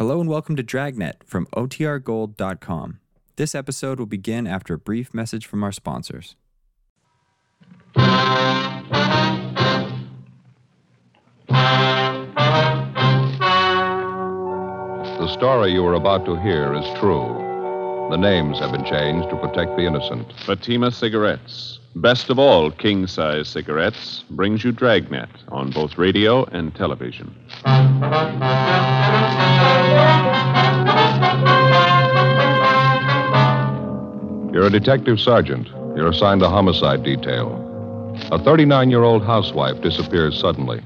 Hello 0.00 0.18
and 0.18 0.30
welcome 0.30 0.56
to 0.56 0.62
Dragnet 0.62 1.22
from 1.26 1.44
OTRGold.com. 1.54 3.00
This 3.36 3.54
episode 3.54 3.98
will 3.98 4.06
begin 4.06 4.46
after 4.46 4.72
a 4.72 4.78
brief 4.78 5.12
message 5.12 5.44
from 5.44 5.62
our 5.62 5.72
sponsors. 5.72 6.36
The 7.94 8.02
story 15.34 15.72
you 15.74 15.84
are 15.84 15.92
about 15.92 16.24
to 16.24 16.36
hear 16.36 16.72
is 16.72 16.98
true. 16.98 17.49
The 18.10 18.16
names 18.16 18.58
have 18.58 18.72
been 18.72 18.84
changed 18.84 19.30
to 19.30 19.36
protect 19.36 19.76
the 19.76 19.84
innocent. 19.86 20.32
Fatima 20.44 20.90
Cigarettes, 20.90 21.78
best 21.94 22.28
of 22.28 22.40
all 22.40 22.72
king 22.72 23.06
size 23.06 23.46
cigarettes, 23.46 24.24
brings 24.30 24.64
you 24.64 24.72
Dragnet 24.72 25.28
on 25.46 25.70
both 25.70 25.96
radio 25.96 26.42
and 26.46 26.74
television. 26.74 27.32
You're 34.52 34.66
a 34.66 34.70
detective 34.70 35.20
sergeant. 35.20 35.68
You're 35.96 36.08
assigned 36.08 36.42
a 36.42 36.48
homicide 36.48 37.04
detail. 37.04 37.54
A 38.32 38.42
39 38.42 38.90
year 38.90 39.04
old 39.04 39.24
housewife 39.24 39.80
disappears 39.82 40.36
suddenly. 40.36 40.82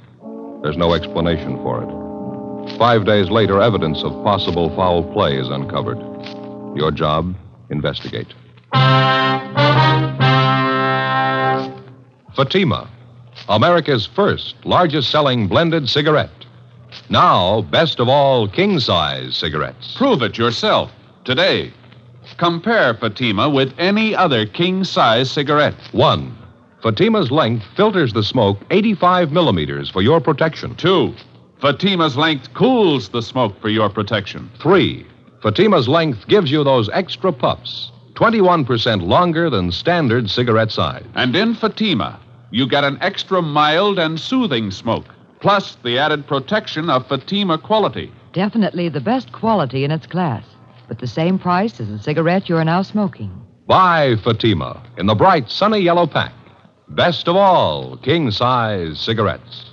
There's 0.63 0.77
no 0.77 0.93
explanation 0.93 1.57
for 1.63 1.83
it. 1.83 2.77
Five 2.77 3.07
days 3.07 3.31
later, 3.31 3.63
evidence 3.63 4.03
of 4.03 4.13
possible 4.23 4.69
foul 4.77 5.11
play 5.15 5.39
is 5.39 5.49
uncovered. 5.49 5.99
Your 6.75 6.91
job 6.91 7.35
investigate. 7.71 8.35
Fatima, 12.35 12.91
America's 13.49 14.07
first 14.07 14.57
largest 14.65 15.11
selling 15.11 15.47
blended 15.47 15.89
cigarette. 15.89 16.31
Now, 17.09 17.63
best 17.63 18.01
of 18.01 18.09
all 18.09 18.49
king 18.49 18.81
size 18.81 19.37
cigarettes. 19.37 19.95
Prove 19.97 20.23
it 20.23 20.37
yourself 20.39 20.91
today. 21.25 21.73
Compare 22.39 22.95
Fatima 22.95 23.49
with 23.49 23.73
any 23.79 24.15
other 24.17 24.47
king 24.47 24.83
size 24.83 25.31
cigarette. 25.31 25.77
One, 25.93 26.37
Fatima's 26.83 27.31
length 27.31 27.65
filters 27.77 28.13
the 28.13 28.23
smoke 28.23 28.59
85 28.71 29.31
millimeters 29.31 29.91
for 29.91 30.03
your 30.03 30.21
protection. 30.21 30.75
Two, 30.75 31.15
Fatima's 31.61 32.17
length 32.17 32.53
cools 32.55 33.09
the 33.11 33.23
smoke 33.23 33.61
for 33.61 33.69
your 33.69 33.89
protection. 33.89 34.51
Three, 34.61 35.07
Fatima's 35.45 35.87
length 35.87 36.27
gives 36.27 36.51
you 36.51 36.65
those 36.65 36.89
extra 36.95 37.31
puffs, 37.31 37.93
21% 38.15 39.03
longer 39.07 39.51
than 39.51 39.71
standard 39.71 40.31
cigarette 40.31 40.73
size. 40.73 41.05
And 41.15 41.37
in 41.37 41.55
Fatima, 41.55 42.19
you 42.51 42.67
get 42.67 42.83
an 42.83 42.97
extra 43.03 43.43
mild 43.43 43.99
and 43.99 44.19
soothing 44.19 44.71
smoke, 44.71 45.05
plus 45.41 45.77
the 45.85 45.99
added 45.99 46.27
protection 46.27 46.89
of 46.89 47.07
Fatima 47.09 47.59
quality. 47.59 48.11
Definitely 48.33 48.89
the 48.89 49.03
best 49.03 49.33
quality 49.33 49.85
in 49.85 49.91
its 49.91 50.07
class, 50.07 50.47
but 50.89 50.99
the 50.99 51.07
same 51.07 51.39
price 51.39 51.79
as 51.79 51.89
the 51.89 51.99
cigarette 51.99 52.49
you 52.49 52.57
are 52.57 52.65
now 52.65 52.81
smoking. 52.81 53.31
Buy 53.67 54.17
Fatima 54.25 54.83
in 54.97 55.05
the 55.05 55.15
bright 55.15 55.51
sunny 55.51 55.81
yellow 55.81 56.07
pack. 56.07 56.33
Best 56.89 57.29
of 57.29 57.37
all 57.37 57.99
king 57.99 58.31
size 58.31 58.99
cigarettes. 58.99 59.73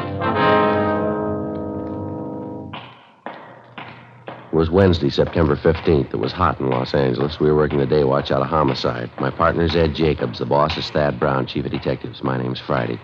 It 4.51 4.55
was 4.55 4.69
Wednesday, 4.69 5.09
September 5.09 5.55
15th. 5.55 6.13
It 6.13 6.17
was 6.17 6.33
hot 6.33 6.59
in 6.59 6.69
Los 6.69 6.93
Angeles. 6.93 7.39
We 7.39 7.47
were 7.49 7.55
working 7.55 7.79
the 7.79 7.85
day 7.85 8.03
watch 8.03 8.31
out 8.31 8.41
of 8.41 8.47
homicide. 8.47 9.09
My 9.17 9.31
partner's 9.31 9.77
Ed 9.77 9.95
Jacobs. 9.95 10.39
The 10.39 10.45
boss 10.45 10.75
is 10.77 10.89
Thad 10.89 11.17
Brown, 11.17 11.47
chief 11.47 11.63
of 11.63 11.71
detectives. 11.71 12.21
My 12.21 12.37
name's 12.37 12.59
Friday. 12.59 12.99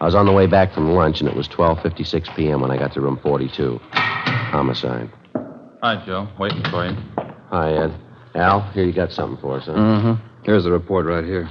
I 0.00 0.04
was 0.04 0.16
on 0.16 0.26
the 0.26 0.32
way 0.32 0.46
back 0.46 0.74
from 0.74 0.94
lunch, 0.94 1.20
and 1.20 1.28
it 1.28 1.36
was 1.36 1.46
12.56 1.46 2.34
p.m. 2.34 2.62
when 2.62 2.72
I 2.72 2.76
got 2.76 2.92
to 2.94 3.00
room 3.00 3.20
42. 3.22 3.78
Homicide. 3.92 5.08
Hi, 5.82 6.04
Joe. 6.04 6.26
Waiting 6.36 6.64
for 6.64 6.88
you. 6.88 6.96
Hi, 7.50 7.74
Ed. 7.74 7.94
Al, 8.34 8.62
here 8.72 8.84
you 8.84 8.92
got 8.92 9.12
something 9.12 9.40
for 9.40 9.58
us, 9.58 9.66
huh? 9.66 9.74
Mm-hmm. 9.74 10.44
Here's 10.44 10.64
the 10.64 10.72
report 10.72 11.06
right 11.06 11.24
here. 11.24 11.48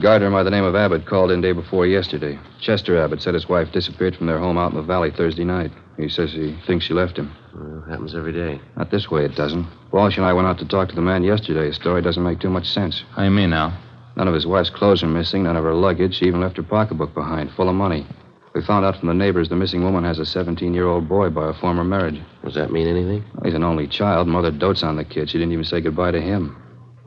Gardner 0.00 0.30
by 0.30 0.42
the 0.42 0.50
name 0.50 0.64
of 0.64 0.76
Abbott 0.76 1.06
called 1.06 1.30
in 1.30 1.40
day 1.40 1.52
before 1.52 1.86
yesterday. 1.86 2.38
Chester 2.60 2.96
Abbott 3.02 3.22
said 3.22 3.34
his 3.34 3.48
wife 3.48 3.72
disappeared 3.72 4.14
from 4.14 4.26
their 4.26 4.38
home 4.38 4.58
out 4.58 4.70
in 4.70 4.76
the 4.76 4.82
valley 4.82 5.10
Thursday 5.10 5.44
night. 5.44 5.72
He 5.96 6.08
says 6.08 6.30
he 6.32 6.56
thinks 6.66 6.84
she 6.84 6.94
left 6.94 7.16
him. 7.16 7.34
Well, 7.54 7.84
happens 7.88 8.14
every 8.14 8.32
day. 8.32 8.60
Not 8.76 8.90
this 8.90 9.10
way, 9.10 9.24
it 9.24 9.34
doesn't. 9.34 9.66
Walsh 9.90 10.16
and 10.16 10.26
I 10.26 10.34
went 10.34 10.46
out 10.46 10.58
to 10.58 10.68
talk 10.68 10.88
to 10.90 10.94
the 10.94 11.00
man 11.00 11.24
yesterday. 11.24 11.66
His 11.66 11.76
story 11.76 12.02
doesn't 12.02 12.22
make 12.22 12.38
too 12.38 12.50
much 12.50 12.68
sense. 12.68 13.02
How 13.16 13.24
you 13.24 13.30
mean 13.30 13.50
now? 13.50 13.76
None 14.14 14.28
of 14.28 14.34
his 14.34 14.46
wife's 14.46 14.70
clothes 14.70 15.02
are 15.02 15.08
missing, 15.08 15.44
none 15.44 15.56
of 15.56 15.64
her 15.64 15.74
luggage. 15.74 16.16
She 16.16 16.26
even 16.26 16.40
left 16.40 16.58
her 16.58 16.62
pocketbook 16.62 17.14
behind, 17.14 17.50
full 17.52 17.68
of 17.68 17.74
money. 17.74 18.06
We 18.54 18.62
found 18.62 18.84
out 18.84 18.96
from 18.98 19.08
the 19.08 19.14
neighbors 19.14 19.48
the 19.48 19.56
missing 19.56 19.82
woman 19.82 20.04
has 20.04 20.18
a 20.18 20.26
17 20.26 20.74
year 20.74 20.86
old 20.86 21.08
boy 21.08 21.30
by 21.30 21.50
a 21.50 21.54
former 21.54 21.84
marriage. 21.84 22.20
Does 22.44 22.54
that 22.54 22.72
mean 22.72 22.86
anything? 22.86 23.24
Well, 23.34 23.44
he's 23.44 23.54
an 23.54 23.64
only 23.64 23.86
child. 23.86 24.28
Mother 24.28 24.50
dotes 24.50 24.82
on 24.82 24.96
the 24.96 25.04
kid. 25.04 25.30
She 25.30 25.38
didn't 25.38 25.52
even 25.52 25.64
say 25.64 25.80
goodbye 25.80 26.12
to 26.12 26.20
him. 26.20 26.56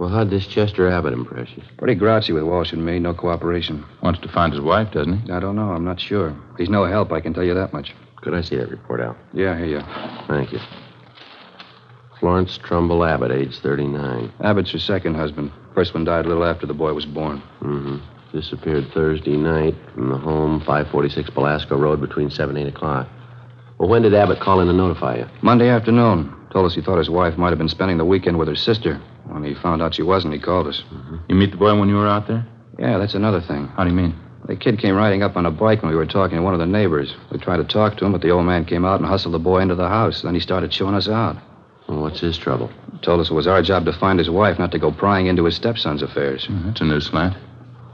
Well, 0.01 0.09
how'd 0.09 0.31
this 0.31 0.47
Chester 0.47 0.89
Abbott 0.89 1.13
impress 1.13 1.47
you? 1.56 1.62
Pretty 1.78 1.94
grouchy 1.94 2.34
with 2.34 2.41
Walsh 2.41 2.73
and 2.73 2.84
me. 2.84 2.97
No 2.97 3.13
cooperation. 3.13 3.85
Wants 4.01 4.19
to 4.22 4.28
find 4.29 4.51
his 4.51 4.59
wife, 4.59 4.91
doesn't 4.91 5.28
he? 5.28 5.31
I 5.31 5.39
don't 5.39 5.56
know. 5.56 5.69
I'm 5.69 5.85
not 5.85 6.00
sure. 6.00 6.35
He's 6.57 6.69
no 6.69 6.85
help, 6.85 7.12
I 7.12 7.22
can 7.22 7.35
tell 7.35 7.44
you 7.44 7.53
that 7.53 7.72
much. 7.72 7.94
Could 8.23 8.34
I 8.34 8.41
see 8.41 8.56
that 8.56 8.72
report, 8.72 9.00
Al? 9.00 9.16
Yeah, 9.31 9.56
here 9.56 9.67
you. 9.67 9.78
are. 9.78 10.25
Thank 10.28 10.53
you. 10.53 10.59
Florence 12.19 12.57
Trumbull 12.57 13.06
Abbott, 13.06 13.29
age 13.29 13.59
39. 13.59 14.34
Abbott's 14.44 14.72
her 14.72 14.79
second 14.79 15.13
husband. 15.13 15.51
First 15.75 15.94
one 15.94 16.03
died 16.03 16.25
a 16.25 16.28
little 16.28 16.45
after 16.45 16.66
the 16.66 16.73
boy 16.73 16.94
was 16.94 17.06
born. 17.06 17.38
Mm-hmm. 17.61 17.97
Disappeared 18.35 18.90
Thursday 18.95 19.38
night 19.38 19.75
from 19.94 20.09
the 20.09 20.17
home, 20.17 20.61
546 20.61 21.29
Belasco 21.29 21.78
Road, 21.78 22.01
between 22.01 22.31
7 22.31 22.57
and 22.57 22.67
8 22.69 22.73
o'clock. 22.73 23.07
Well, 23.78 23.88
when 23.88 24.01
did 24.01 24.16
Abbott 24.16 24.40
call 24.40 24.61
in 24.61 24.67
to 24.67 24.73
notify 24.73 25.17
you? 25.17 25.28
Monday 25.44 25.69
afternoon. 25.69 26.41
Told 26.51 26.66
us 26.66 26.75
he 26.75 26.81
thought 26.81 26.97
his 26.97 27.09
wife 27.09 27.38
might 27.38 27.50
have 27.50 27.57
been 27.57 27.69
spending 27.69 27.97
the 27.97 28.06
weekend 28.06 28.38
with 28.38 28.47
her 28.47 28.56
sister. 28.56 29.01
When 29.25 29.44
he 29.44 29.53
found 29.53 29.81
out 29.81 29.95
she 29.95 30.03
wasn't, 30.03 30.34
he 30.34 30.39
called 30.39 30.67
us. 30.67 30.84
Mm-hmm. 30.91 31.17
You 31.29 31.35
meet 31.35 31.51
the 31.51 31.57
boy 31.57 31.78
when 31.79 31.88
you 31.88 31.95
were 31.95 32.07
out 32.07 32.28
there? 32.28 32.45
Yeah, 32.78 32.97
that's 32.97 33.13
another 33.13 33.41
thing. 33.41 33.67
How 33.67 33.84
do 33.84 33.89
you 33.89 33.95
mean? 33.95 34.16
The 34.45 34.56
kid 34.56 34.79
came 34.79 34.95
riding 34.95 35.23
up 35.23 35.38
on 35.38 35.45
a 35.45 35.51
bike 35.51 35.81
when 35.81 35.91
we 35.91 35.97
were 35.97 36.06
talking 36.06 36.38
to 36.38 36.44
one 36.44 36.53
of 36.53 36.59
the 36.59 36.66
neighbors. 36.66 37.16
We 37.31 37.38
tried 37.38 37.57
to 37.57 37.63
talk 37.63 37.97
to 37.97 38.06
him, 38.06 38.11
but 38.11 38.22
the 38.22 38.31
old 38.31 38.45
man 38.45 38.66
came 38.66 38.84
out 38.84 39.00
and 39.00 39.07
hustled 39.07 39.34
the 39.34 39.40
boy 39.40 39.59
into 39.59 39.75
the 39.75 39.88
house. 39.88 40.23
Then 40.23 40.34
he 40.34 40.40
started 40.40 40.72
chewing 40.72 40.95
us 40.95 41.07
out. 41.07 41.38
Well, 41.88 42.01
what's 42.01 42.19
his 42.19 42.38
trouble? 42.38 42.72
Told 43.01 43.19
us 43.19 43.29
it 43.29 43.34
was 43.34 43.47
our 43.47 43.61
job 43.61 43.85
to 43.85 43.94
find 43.94 44.17
his 44.17 44.29
wife, 44.29 44.57
not 44.59 44.72
to 44.72 44.79
go 44.79 44.91
prying 44.91 45.28
into 45.28 45.45
his 45.45 45.56
stepson's 45.56 46.01
affairs. 46.01 46.47
Mm, 46.47 46.66
that's 46.66 46.81
a 46.81 46.85
new 46.85 47.00
slant. 47.00 47.35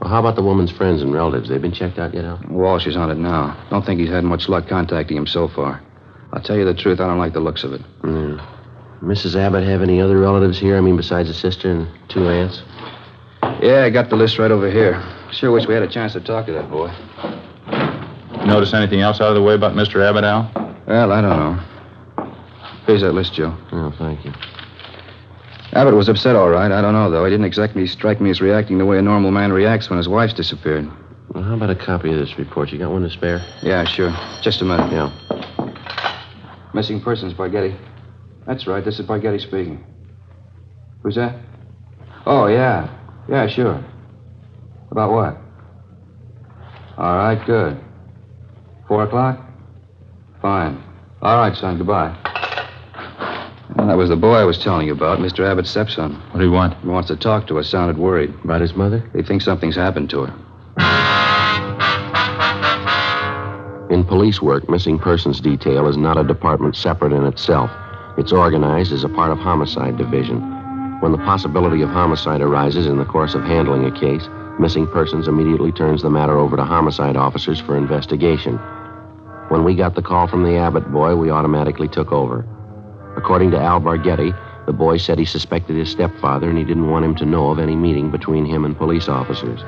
Well, 0.00 0.10
how 0.10 0.20
about 0.20 0.36
the 0.36 0.42
woman's 0.42 0.70
friends 0.70 1.02
and 1.02 1.12
relatives? 1.12 1.48
They've 1.48 1.60
been 1.60 1.72
checked 1.72 1.98
out 1.98 2.14
yet, 2.14 2.24
Al? 2.24 2.40
Walsh 2.48 2.86
is 2.86 2.96
on 2.96 3.10
it 3.10 3.18
now. 3.18 3.56
Don't 3.70 3.84
think 3.84 4.00
he's 4.00 4.10
had 4.10 4.24
much 4.24 4.48
luck 4.48 4.68
contacting 4.68 5.16
him 5.16 5.26
so 5.26 5.48
far. 5.48 5.82
I'll 6.32 6.42
tell 6.42 6.56
you 6.56 6.64
the 6.64 6.74
truth, 6.74 7.00
I 7.00 7.06
don't 7.06 7.18
like 7.18 7.32
the 7.32 7.40
looks 7.40 7.64
of 7.64 7.72
it. 7.72 7.80
Yeah. 8.04 8.46
Mrs. 9.02 9.36
Abbott 9.36 9.64
have 9.64 9.80
any 9.80 10.00
other 10.00 10.18
relatives 10.18 10.58
here? 10.58 10.76
I 10.76 10.80
mean, 10.80 10.96
besides 10.96 11.30
a 11.30 11.34
sister 11.34 11.70
and 11.70 11.88
two 12.08 12.28
aunts? 12.28 12.62
Yeah, 13.62 13.84
I 13.84 13.90
got 13.90 14.10
the 14.10 14.16
list 14.16 14.38
right 14.38 14.50
over 14.50 14.70
here. 14.70 15.02
Sure 15.32 15.50
wish 15.50 15.66
we 15.66 15.74
had 15.74 15.82
a 15.82 15.88
chance 15.88 16.12
to 16.14 16.20
talk 16.20 16.46
to 16.46 16.52
that 16.52 16.70
boy. 16.70 16.88
Notice 18.46 18.74
anything 18.74 19.00
else 19.00 19.20
out 19.20 19.28
of 19.28 19.34
the 19.34 19.42
way 19.42 19.54
about 19.54 19.74
Mr. 19.74 20.02
Abbott, 20.02 20.24
Al? 20.24 20.50
Well, 20.86 21.12
I 21.12 21.20
don't 21.20 21.38
know. 21.38 22.34
Here's 22.86 23.02
that 23.02 23.12
list, 23.12 23.34
Joe. 23.34 23.56
Oh, 23.72 23.94
thank 23.98 24.24
you. 24.24 24.32
Abbott 25.72 25.94
was 25.94 26.08
upset, 26.08 26.34
all 26.34 26.48
right. 26.48 26.72
I 26.72 26.80
don't 26.80 26.94
know, 26.94 27.10
though. 27.10 27.24
He 27.24 27.30
didn't 27.30 27.44
exactly 27.44 27.86
strike 27.86 28.20
me 28.20 28.30
as 28.30 28.40
reacting 28.40 28.78
the 28.78 28.86
way 28.86 28.98
a 28.98 29.02
normal 29.02 29.30
man 29.30 29.52
reacts 29.52 29.90
when 29.90 29.98
his 29.98 30.08
wife's 30.08 30.32
disappeared. 30.32 30.90
Well, 31.34 31.44
how 31.44 31.54
about 31.54 31.70
a 31.70 31.76
copy 31.76 32.10
of 32.10 32.18
this 32.18 32.38
report? 32.38 32.72
You 32.72 32.78
got 32.78 32.90
one 32.90 33.02
to 33.02 33.10
spare? 33.10 33.44
Yeah, 33.62 33.84
sure. 33.84 34.10
Just 34.42 34.62
a 34.62 34.64
minute. 34.64 34.90
Yeah. 34.90 35.12
Missing 36.78 37.00
persons, 37.00 37.34
Bargetti. 37.34 37.76
That's 38.46 38.68
right. 38.68 38.84
This 38.84 39.00
is 39.00 39.06
Bargetti 39.06 39.40
speaking. 39.40 39.84
Who's 41.02 41.16
that? 41.16 41.34
Oh, 42.24 42.46
yeah. 42.46 42.88
Yeah, 43.28 43.48
sure. 43.48 43.84
About 44.92 45.10
what? 45.10 45.36
All 46.96 47.16
right, 47.16 47.44
good. 47.44 47.80
Four 48.86 49.02
o'clock? 49.02 49.44
Fine. 50.40 50.80
All 51.20 51.38
right, 51.38 51.56
son. 51.56 51.78
Goodbye. 51.78 52.16
Well, 53.74 53.88
that 53.88 53.96
was 53.96 54.10
the 54.10 54.14
boy 54.14 54.34
I 54.34 54.44
was 54.44 54.58
telling 54.58 54.86
you 54.86 54.92
about, 54.92 55.18
Mr. 55.18 55.40
Abbott's 55.40 55.70
stepson. 55.70 56.14
What 56.30 56.38
do 56.38 56.44
you 56.44 56.52
want? 56.52 56.78
He 56.80 56.86
wants 56.86 57.08
to 57.08 57.16
talk 57.16 57.48
to 57.48 57.58
us. 57.58 57.68
Sounded 57.68 57.98
worried. 57.98 58.32
About 58.44 58.60
his 58.60 58.74
mother? 58.74 59.02
He 59.16 59.24
thinks 59.24 59.44
something's 59.44 59.74
happened 59.74 60.10
to 60.10 60.26
her. 60.26 60.47
In 63.90 64.04
police 64.04 64.42
work, 64.42 64.68
missing 64.68 64.98
persons 64.98 65.40
detail 65.40 65.88
is 65.88 65.96
not 65.96 66.18
a 66.18 66.24
department 66.24 66.76
separate 66.76 67.14
in 67.14 67.24
itself. 67.24 67.70
It's 68.18 68.32
organized 68.32 68.92
as 68.92 69.02
a 69.02 69.08
part 69.08 69.32
of 69.32 69.38
homicide 69.38 69.96
division. 69.96 70.40
When 71.00 71.12
the 71.12 71.18
possibility 71.18 71.80
of 71.80 71.88
homicide 71.88 72.42
arises 72.42 72.86
in 72.86 72.98
the 72.98 73.06
course 73.06 73.34
of 73.34 73.44
handling 73.44 73.86
a 73.86 73.98
case, 73.98 74.28
Missing 74.58 74.88
Persons 74.88 75.26
immediately 75.26 75.72
turns 75.72 76.02
the 76.02 76.10
matter 76.10 76.36
over 76.36 76.56
to 76.56 76.64
homicide 76.64 77.16
officers 77.16 77.60
for 77.60 77.78
investigation. 77.78 78.58
When 79.48 79.64
we 79.64 79.74
got 79.74 79.94
the 79.94 80.02
call 80.02 80.26
from 80.26 80.42
the 80.42 80.56
Abbott 80.56 80.92
boy, 80.92 81.16
we 81.16 81.30
automatically 81.30 81.88
took 81.88 82.12
over. 82.12 82.44
According 83.16 83.52
to 83.52 83.58
Al 83.58 83.80
Bargetti, 83.80 84.36
the 84.66 84.72
boy 84.74 84.98
said 84.98 85.18
he 85.18 85.24
suspected 85.24 85.76
his 85.76 85.90
stepfather 85.90 86.50
and 86.50 86.58
he 86.58 86.64
didn't 86.64 86.90
want 86.90 87.06
him 87.06 87.14
to 87.14 87.24
know 87.24 87.50
of 87.50 87.58
any 87.58 87.74
meeting 87.74 88.10
between 88.10 88.44
him 88.44 88.66
and 88.66 88.76
police 88.76 89.08
officers. 89.08 89.62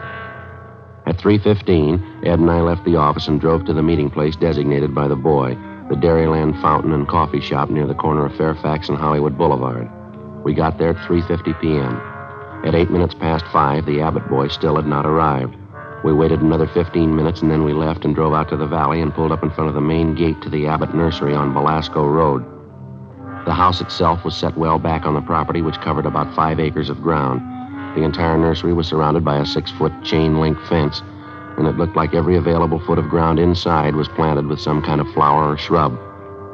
At 1.11 1.19
3:15, 1.19 2.23
Ed 2.23 2.39
and 2.39 2.49
I 2.49 2.61
left 2.61 2.85
the 2.85 2.95
office 2.95 3.27
and 3.27 3.41
drove 3.41 3.65
to 3.65 3.73
the 3.73 3.83
meeting 3.83 4.11
place 4.11 4.37
designated 4.37 4.95
by 4.95 5.09
the 5.09 5.17
boy, 5.17 5.59
the 5.89 5.97
Dairyland 5.97 6.63
Fountain 6.63 6.93
and 6.93 7.09
Coffee 7.09 7.41
Shop 7.41 7.69
near 7.69 7.89
the 7.89 7.97
corner 7.97 8.27
of 8.27 8.37
Fairfax 8.37 8.89
and 8.89 8.97
Hollywood 8.97 9.37
Boulevard. 9.37 9.91
We 10.45 10.55
got 10.55 10.79
there 10.79 10.91
at 10.91 11.09
3:50 11.09 11.61
p.m. 11.61 12.01
At 12.65 12.77
8 12.77 12.93
minutes 12.93 13.15
past 13.15 13.45
5, 13.47 13.87
the 13.87 14.01
Abbott 14.01 14.29
boy 14.29 14.47
still 14.47 14.77
had 14.77 14.87
not 14.87 15.05
arrived. 15.05 15.57
We 16.05 16.13
waited 16.13 16.43
another 16.43 16.69
15 16.69 17.17
minutes 17.17 17.43
and 17.43 17.51
then 17.51 17.65
we 17.65 17.73
left 17.73 18.05
and 18.05 18.15
drove 18.15 18.33
out 18.33 18.49
to 18.51 18.57
the 18.57 18.69
valley 18.69 19.01
and 19.01 19.13
pulled 19.13 19.33
up 19.33 19.43
in 19.43 19.51
front 19.51 19.67
of 19.67 19.75
the 19.75 19.81
main 19.81 20.15
gate 20.15 20.41
to 20.43 20.49
the 20.49 20.69
Abbott 20.69 20.95
nursery 20.95 21.35
on 21.35 21.53
Belasco 21.53 22.07
Road. 22.07 22.45
The 23.47 23.55
house 23.55 23.81
itself 23.81 24.25
was 24.25 24.37
set 24.37 24.57
well 24.57 24.79
back 24.79 25.07
on 25.07 25.15
the 25.15 25.23
property, 25.23 25.61
which 25.61 25.81
covered 25.81 26.07
about 26.07 26.37
five 26.37 26.61
acres 26.61 26.89
of 26.89 27.03
ground. 27.03 27.60
The 27.97 28.03
entire 28.05 28.39
nursery 28.39 28.73
was 28.73 28.87
surrounded 28.87 29.25
by 29.25 29.39
a 29.39 29.45
six 29.47 29.71
foot 29.73 29.93
chain 30.05 30.41
link 30.41 30.59
fence, 30.69 31.03
and 31.59 31.67
it 31.67 31.77
looked 31.77 31.97
like 31.97 32.15
every 32.15 32.37
available 32.37 32.79
foot 32.81 32.99
of 32.99 33.09
ground 33.09 33.39
inside 33.39 33.97
was 33.97 34.09
planted 34.09 34.47
with 34.47 34.61
some 34.61 34.81
kind 34.83 35.01
of 35.01 35.13
flower 35.13 35.53
or 35.53 35.59
shrub. 35.59 35.99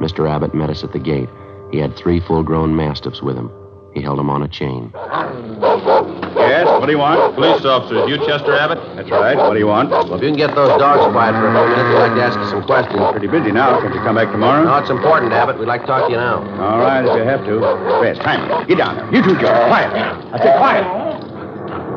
Mr. 0.00 0.28
Abbott 0.28 0.54
met 0.54 0.70
us 0.70 0.82
at 0.82 0.92
the 0.92 0.98
gate. 0.98 1.28
He 1.70 1.78
had 1.78 1.96
three 1.96 2.20
full 2.20 2.42
grown 2.42 2.74
mastiffs 2.74 3.22
with 3.22 3.36
him. 3.36 3.50
He 3.94 4.02
held 4.02 4.18
them 4.18 4.28
on 4.28 4.42
a 4.42 4.48
chain. 4.48 4.92
Yes, 4.94 6.66
what 6.68 6.84
do 6.84 6.92
you 6.92 6.98
want? 6.98 7.34
Police 7.34 7.64
officers. 7.64 8.06
You 8.08 8.18
Chester 8.26 8.54
Abbott? 8.54 8.78
That's 8.94 9.10
right. 9.10 9.36
What 9.36 9.54
do 9.54 9.58
you 9.58 9.66
want? 9.66 9.88
Well, 9.88 10.12
if 10.14 10.20
you 10.22 10.28
can 10.28 10.36
get 10.36 10.54
those 10.54 10.68
dogs 10.78 11.10
quiet 11.12 11.32
for 11.32 11.48
a 11.48 11.52
few 11.52 11.64
minutes, 11.64 11.88
we'd 11.88 12.04
like 12.04 12.14
to 12.14 12.22
ask 12.22 12.38
you 12.38 12.46
some 12.50 12.62
questions. 12.64 13.00
Pretty 13.12 13.26
busy 13.26 13.52
now. 13.52 13.80
Can't 13.80 13.94
you 13.94 14.00
come 14.00 14.16
back 14.16 14.30
tomorrow? 14.30 14.64
No, 14.64 14.76
it's 14.76 14.90
important, 14.90 15.32
Abbott. 15.32 15.58
We'd 15.58 15.64
like 15.64 15.80
to 15.82 15.86
talk 15.86 16.06
to 16.06 16.10
you 16.12 16.18
now. 16.18 16.44
All 16.60 16.78
right, 16.78 17.04
if 17.08 17.16
you 17.16 17.24
have 17.24 17.44
to. 17.46 17.60
Fast, 18.04 18.20
time. 18.20 18.66
Get 18.68 18.76
down 18.76 18.96
there. 18.96 19.14
You 19.14 19.22
two, 19.24 19.40
Joe. 19.40 19.48
Quiet. 19.66 19.92
I 19.96 20.38
said 20.44 20.56
quiet. 20.58 21.05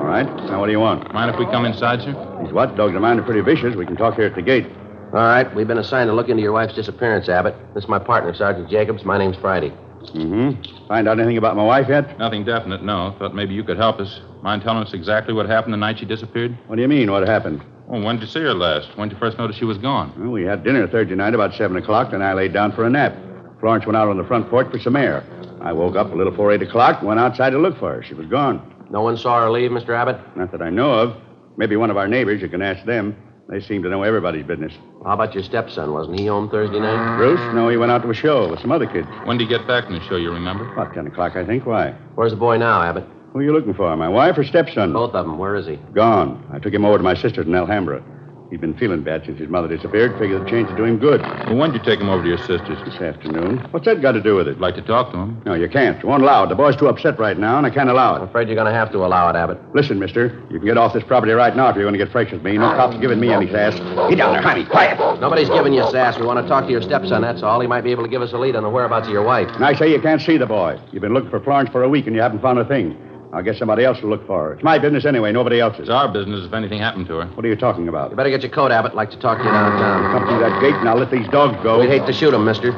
All 0.10 0.16
right. 0.16 0.26
Now, 0.48 0.60
what 0.60 0.66
do 0.66 0.72
you 0.72 0.80
want? 0.80 1.14
Mind 1.14 1.30
if 1.30 1.38
we 1.38 1.46
come 1.46 1.66
inside, 1.66 2.02
sir? 2.02 2.14
These 2.44 2.52
watchdogs 2.52 2.96
of 2.96 3.02
mine 3.04 3.20
are 3.20 3.24
pretty 3.24 3.42
vicious. 3.42 3.76
We 3.76 3.86
can 3.86 3.96
talk 3.96 4.16
here 4.16 4.26
at 4.26 4.34
the 4.34 4.42
gate. 4.42 4.66
All 5.14 5.20
right, 5.20 5.54
we've 5.54 5.68
been 5.68 5.78
assigned 5.78 6.08
to 6.08 6.14
look 6.14 6.30
into 6.30 6.42
your 6.42 6.52
wife's 6.52 6.74
disappearance, 6.74 7.30
Abbott. 7.30 7.56
This 7.76 7.84
is 7.84 7.90
my 7.90 8.00
partner, 8.00 8.34
Sergeant 8.34 8.72
Jacobs. 8.72 9.06
My 9.06 9.20
name's 9.20 9.38
Friday. 9.38 9.70
Mm-hmm. 9.70 10.88
Find 10.88 11.08
out 11.08 11.20
anything 11.20 11.38
about 11.38 11.56
my 11.56 11.64
wife 11.64 11.88
yet? 11.90 12.18
Nothing 12.18 12.44
definite, 12.44 12.82
no. 12.82 13.16
Thought 13.20 13.36
maybe 13.36 13.54
you 13.54 13.64
could 13.64 13.78
help 13.78 14.00
us. 14.00 14.20
Mind 14.42 14.64
telling 14.64 14.82
us 14.82 14.96
exactly 14.96 15.32
what 15.32 15.46
happened 15.48 15.74
the 15.74 15.78
night 15.78 16.00
she 16.00 16.06
disappeared? 16.06 16.58
What 16.66 16.78
do 16.78 16.82
you 16.82 16.88
mean, 16.88 17.12
what 17.12 17.28
happened? 17.28 17.64
Well, 17.86 18.02
when 18.02 18.16
did 18.16 18.24
you 18.24 18.30
see 18.30 18.40
her 18.40 18.56
last? 18.56 18.98
When 18.98 19.10
did 19.10 19.14
you 19.14 19.20
first 19.20 19.38
notice 19.38 19.58
she 19.58 19.66
was 19.66 19.78
gone? 19.78 20.12
Well, 20.18 20.32
we 20.32 20.42
had 20.42 20.64
dinner 20.64 20.88
Thursday 20.88 21.14
night 21.14 21.36
about 21.36 21.54
7 21.54 21.78
o'clock, 21.78 22.10
then 22.10 22.24
I 22.24 22.34
laid 22.34 22.52
down 22.52 22.72
for 22.72 22.84
a 22.84 22.90
nap. 22.90 23.16
Florence 23.60 23.86
went 23.86 23.96
out 23.96 24.08
on 24.08 24.18
the 24.18 24.26
front 24.26 24.50
porch 24.50 24.72
for 24.72 24.80
some 24.80 24.96
air. 24.96 25.24
I 25.62 25.72
woke 25.72 25.96
up 25.96 26.12
a 26.12 26.16
little 26.16 26.32
before 26.32 26.52
8 26.52 26.64
o'clock 26.64 26.98
and 26.98 27.08
went 27.08 27.20
outside 27.20 27.52
to 27.52 27.60
look 27.60 27.78
for 27.78 27.94
her. 27.94 28.02
She 28.02 28.16
was 28.16 28.26
gone. 28.26 28.79
No 28.92 29.02
one 29.02 29.18
saw 29.18 29.42
her 29.42 29.52
leave, 29.52 29.72
Mr. 29.72 29.90
Abbott? 29.90 30.18
Not 30.36 30.52
that 30.52 30.62
I 30.62 30.70
know 30.70 30.92
of. 30.92 31.18
Maybe 31.58 31.76
one 31.76 31.92
of 31.92 31.98
our 31.98 32.08
neighbors. 32.08 32.42
You 32.42 32.50
can 32.50 32.62
ask 32.62 32.86
them. 32.86 33.16
They 33.50 33.60
seem 33.60 33.82
to 33.84 33.90
know 33.90 34.04
everybody's 34.04 34.46
business. 34.46 34.74
How 35.04 35.14
about 35.14 35.34
your 35.34 35.44
stepson? 35.44 35.92
Wasn't 35.92 36.20
he 36.20 36.28
home 36.28 36.50
Thursday 36.50 36.80
night? 36.80 37.18
Bruce? 37.18 37.40
No, 37.56 37.68
he 37.70 37.78
went 37.78 37.92
out 37.92 38.04
to 38.04 38.10
a 38.10 38.14
show 38.14 38.50
with 38.50 38.60
some 38.60 38.72
other 38.72 38.86
kids. 38.86 39.08
When 39.26 39.38
did 39.38 39.50
he 39.50 39.58
get 39.58 39.68
back 39.68 39.86
from 39.86 39.96
the 39.96 40.04
show, 40.06 40.18
you 40.18 40.32
remember? 40.32 40.72
About 40.74 40.94
10 40.94 41.08
o'clock, 41.08 41.36
I 41.36 41.44
think. 41.46 41.66
Why? 41.66 41.92
Where's 42.16 42.32
the 42.32 42.38
boy 42.38 42.58
now, 42.58 42.82
Abbott? 42.84 43.06
Who 43.34 43.40
are 43.40 43.44
you 43.44 43.52
looking 43.54 43.74
for? 43.74 43.96
My 43.96 44.10
wife 44.10 44.38
or 44.38 44.44
stepson? 44.44 44.94
Both 44.94 45.14
of 45.16 45.26
them. 45.26 45.38
Where 45.40 45.56
is 45.56 45.66
he? 45.66 45.78
Gone. 45.94 46.48
I 46.54 46.60
took 46.60 46.74
him 46.74 46.86
over 46.86 46.98
to 46.98 47.04
my 47.04 47.16
sister's 47.16 47.48
in 47.48 47.56
Alhambra. 47.56 48.04
He'd 48.50 48.62
been 48.62 48.74
feeling 48.78 49.04
bad 49.04 49.26
since 49.26 49.38
his 49.38 49.48
mother 49.48 49.68
disappeared. 49.68 50.18
Figured 50.18 50.44
the 50.44 50.50
change 50.50 50.70
would 50.70 50.78
do 50.78 50.84
him 50.84 50.98
good. 50.98 51.22
Well, 51.22 51.56
when'd 51.56 51.76
you 51.76 51.80
take 51.84 52.00
him 52.00 52.10
over 52.10 52.24
to 52.24 52.30
your 52.30 52.40
sister's? 52.40 52.80
This 52.84 52.96
afternoon. 53.00 53.60
What's 53.70 53.86
that 53.86 54.02
got 54.02 54.14
to 54.14 54.22
do 54.22 54.36
with 54.36 54.48
it? 54.48 54.56
I'd 54.56 54.62
like 54.62 54.76
to 54.76 54.82
talk 54.82 55.12
to 55.12 55.18
him. 55.18 55.42
No, 55.46 55.54
you 55.54 55.70
can't. 55.70 56.02
You 56.02 56.10
won't 56.10 56.24
allow 56.24 56.46
it. 56.46 56.50
The 56.50 56.56
boy's 56.56 56.76
too 56.76 56.88
upset 56.88 57.20
right 57.20 57.38
now, 57.38 57.58
and 57.58 57.68
I 57.68 57.70
can't 57.70 57.90
allow 57.90 58.16
it. 58.16 58.20
I'm 58.20 58.28
afraid 58.28 58.48
you're 58.48 58.56
going 58.56 58.72
to 58.72 58.74
have 58.74 58.92
to 58.94 59.06
allow 59.06 59.30
it, 59.30 59.36
Abbott. 59.36 59.60
Listen, 59.76 60.00
mister. 60.00 60.42
You 60.50 60.58
can 60.58 60.66
get 60.66 60.78
off 60.78 60.94
this 60.94 61.04
property 61.04 61.34
right 61.34 61.56
now 61.56 61.70
if 61.70 61.76
you're 61.76 61.84
going 61.84 61.94
to 61.94 62.04
get 62.04 62.12
fresh 62.12 62.32
with 62.32 62.42
me. 62.42 62.58
No 62.58 62.70
cops 62.72 62.96
are 62.96 63.02
giving 63.02 63.20
me 63.20 63.32
any 63.32 63.48
sass. 63.52 63.76
Get 64.10 64.18
down 64.18 64.34
there, 64.34 64.42
honey. 64.42 64.66
Quiet. 64.66 64.98
Nobody's 65.20 65.50
giving 65.50 65.74
you 65.74 65.84
sass. 65.92 66.18
We 66.18 66.26
want 66.26 66.44
to 66.44 66.48
talk 66.48 66.66
to 66.66 66.72
your 66.72 66.82
stepson, 66.82 67.22
that's 67.22 67.44
all. 67.44 67.60
He 67.62 67.68
might 67.68 67.84
be 67.84 67.92
able 67.92 68.04
to 68.04 68.10
give 68.10 68.24
us 68.24 68.34
a 68.34 68.38
lead 68.38 68.56
on 68.56 68.64
the 68.64 68.70
whereabouts 68.70 69.06
of 69.06 69.14
your 69.14 69.24
wife. 69.24 69.50
And 69.56 69.64
I 69.64 69.74
say 69.76 69.92
you 69.92 70.02
can't 70.02 70.22
see 70.22 70.38
the 70.38 70.48
boy. 70.48 70.80
You've 70.92 71.02
been 71.02 71.14
looking 71.14 71.30
for 71.30 71.40
Florence 71.40 71.70
for 71.70 71.84
a 71.84 71.90
week, 71.90 72.08
and 72.08 72.16
you 72.16 72.22
haven't 72.22 72.42
found 72.42 72.58
a 72.58 72.66
thing. 72.66 72.98
I'll 73.32 73.44
get 73.44 73.58
somebody 73.58 73.86
else 73.86 74.00
to 74.00 74.08
look 74.08 74.26
for 74.26 74.46
her. 74.46 74.54
It's 74.54 74.64
my 74.64 74.80
business 74.80 75.06
anyway, 75.06 75.32
nobody 75.32 75.60
else's. 75.60 75.82
It's 75.82 75.90
our 75.90 76.12
business 76.12 76.46
if 76.46 76.54
anything 76.54 76.80
happened 76.80 77.06
to 77.08 77.18
her. 77.18 77.26
What 77.28 77.46
are 77.46 77.48
you 77.48 77.56
talking 77.56 77.88
about? 77.88 78.10
You 78.10 78.18
better 78.18 78.32
get 78.32 78.42
your 78.42 78.50
coat, 78.52 78.72
Abbott. 78.72 78.96
Like 78.96 79.12
to 79.12 79.20
talk 79.20 79.38
to 79.38 79.44
you 79.44 79.52
downtown. 79.52 80.12
Come 80.12 80.28
through 80.28 80.40
that 80.40 80.60
gate, 80.60 80.74
and 80.74 80.90
I'll 80.90 80.98
let 80.98 81.12
these 81.12 81.28
dogs 81.28 81.62
go. 81.62 81.80
We'd 81.80 81.90
hate 81.90 82.08
to 82.08 82.14
shoot 82.14 82.34
him, 82.34 82.44
mister. 82.44 82.72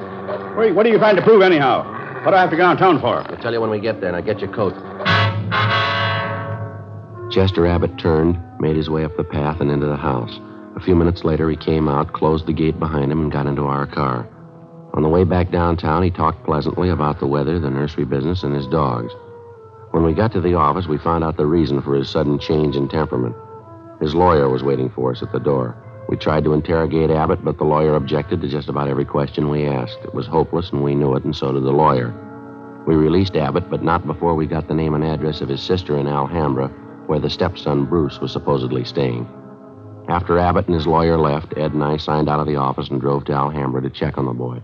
Wait, 0.57 0.73
what 0.73 0.85
are 0.85 0.89
you 0.89 0.97
trying 0.97 1.15
to 1.15 1.21
prove, 1.21 1.41
anyhow? 1.41 1.83
What 2.25 2.31
do 2.31 2.37
I 2.37 2.41
have 2.41 2.49
to 2.49 2.57
go 2.57 2.63
downtown 2.63 2.99
for? 2.99 3.19
I'll 3.19 3.41
tell 3.41 3.53
you 3.53 3.61
when 3.61 3.69
we 3.69 3.79
get 3.79 4.01
there. 4.01 4.11
Now 4.11 4.19
get 4.19 4.39
your 4.39 4.53
coat. 4.53 4.73
Chester 7.31 7.65
Abbott 7.65 7.97
turned, 7.97 8.37
made 8.59 8.75
his 8.75 8.89
way 8.89 9.05
up 9.05 9.15
the 9.15 9.23
path 9.23 9.61
and 9.61 9.71
into 9.71 9.87
the 9.87 9.95
house. 9.95 10.37
A 10.75 10.81
few 10.81 10.95
minutes 10.95 11.23
later, 11.23 11.49
he 11.49 11.55
came 11.55 11.87
out, 11.87 12.11
closed 12.11 12.45
the 12.45 12.53
gate 12.53 12.77
behind 12.77 13.09
him, 13.09 13.21
and 13.21 13.31
got 13.31 13.47
into 13.47 13.63
our 13.63 13.87
car. 13.87 14.27
On 14.93 15.01
the 15.01 15.09
way 15.09 15.23
back 15.23 15.49
downtown, 15.49 16.03
he 16.03 16.11
talked 16.11 16.43
pleasantly 16.43 16.89
about 16.89 17.21
the 17.21 17.27
weather, 17.27 17.57
the 17.57 17.69
nursery 17.69 18.03
business, 18.03 18.43
and 18.43 18.53
his 18.53 18.67
dogs. 18.67 19.13
When 19.91 20.03
we 20.03 20.13
got 20.13 20.31
to 20.31 20.41
the 20.41 20.53
office, 20.53 20.87
we 20.87 20.97
found 20.97 21.23
out 21.23 21.37
the 21.37 21.45
reason 21.45 21.81
for 21.81 21.95
his 21.95 22.09
sudden 22.09 22.39
change 22.39 22.75
in 22.75 22.87
temperament. 22.87 23.35
His 23.99 24.15
lawyer 24.15 24.49
was 24.49 24.63
waiting 24.63 24.89
for 24.89 25.11
us 25.11 25.21
at 25.21 25.31
the 25.31 25.39
door. 25.39 25.75
We 26.07 26.17
tried 26.17 26.43
to 26.45 26.53
interrogate 26.53 27.11
Abbott, 27.11 27.43
but 27.43 27.57
the 27.57 27.65
lawyer 27.65 27.95
objected 27.95 28.41
to 28.41 28.47
just 28.47 28.69
about 28.69 28.87
every 28.87 29.05
question 29.05 29.49
we 29.49 29.67
asked. 29.67 29.99
It 30.03 30.13
was 30.13 30.27
hopeless, 30.27 30.71
and 30.71 30.83
we 30.83 30.95
knew 30.95 31.15
it, 31.15 31.23
and 31.23 31.35
so 31.35 31.51
did 31.51 31.63
the 31.63 31.71
lawyer. 31.71 32.13
We 32.87 32.95
released 32.95 33.35
Abbott, 33.35 33.69
but 33.69 33.83
not 33.83 34.07
before 34.07 34.33
we 34.33 34.47
got 34.47 34.67
the 34.67 34.73
name 34.73 34.93
and 34.93 35.03
address 35.03 35.41
of 35.41 35.49
his 35.49 35.61
sister 35.61 35.97
in 35.97 36.07
Alhambra, 36.07 36.69
where 37.07 37.19
the 37.19 37.29
stepson 37.29 37.85
Bruce 37.85 38.19
was 38.19 38.31
supposedly 38.31 38.85
staying. 38.85 39.27
After 40.09 40.39
Abbott 40.39 40.67
and 40.67 40.75
his 40.75 40.87
lawyer 40.87 41.17
left, 41.17 41.53
Ed 41.57 41.73
and 41.73 41.83
I 41.83 41.97
signed 41.97 42.27
out 42.27 42.39
of 42.39 42.47
the 42.47 42.55
office 42.55 42.89
and 42.89 42.99
drove 42.99 43.25
to 43.25 43.33
Alhambra 43.33 43.81
to 43.81 43.89
check 43.89 44.17
on 44.17 44.25
the 44.25 44.33
boy. 44.33 44.61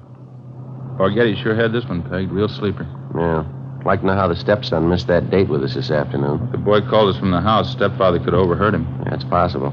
Bargetti 0.97 1.41
sure 1.41 1.53
had 1.53 1.73
this 1.73 1.85
one 1.85 2.01
pegged. 2.01 2.31
Real 2.31 2.49
sleeper. 2.49 2.87
Yeah. 3.15 3.45
Like 3.87 4.01
to 4.01 4.05
know 4.07 4.15
how 4.15 4.27
the 4.27 4.35
stepson 4.35 4.89
missed 4.89 5.07
that 5.07 5.29
date 5.29 5.47
with 5.47 5.63
us 5.63 5.73
this 5.73 5.91
afternoon. 5.91 6.49
The 6.51 6.57
boy 6.57 6.81
called 6.81 7.15
us 7.15 7.17
from 7.17 7.31
the 7.31 7.39
house. 7.39 7.71
Stepfather 7.71 8.19
could 8.19 8.33
have 8.33 8.41
overheard 8.41 8.73
him. 8.73 8.85
That's 9.09 9.23
possible. 9.23 9.71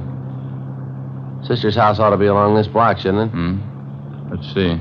Sister's 1.42 1.74
house 1.74 1.98
ought 1.98 2.10
to 2.10 2.16
be 2.16 2.26
along 2.26 2.54
this 2.54 2.68
block, 2.68 2.98
shouldn't 2.98 3.28
it? 3.28 3.34
Hmm. 3.34 4.30
Let's 4.30 4.46
see. 4.54 4.76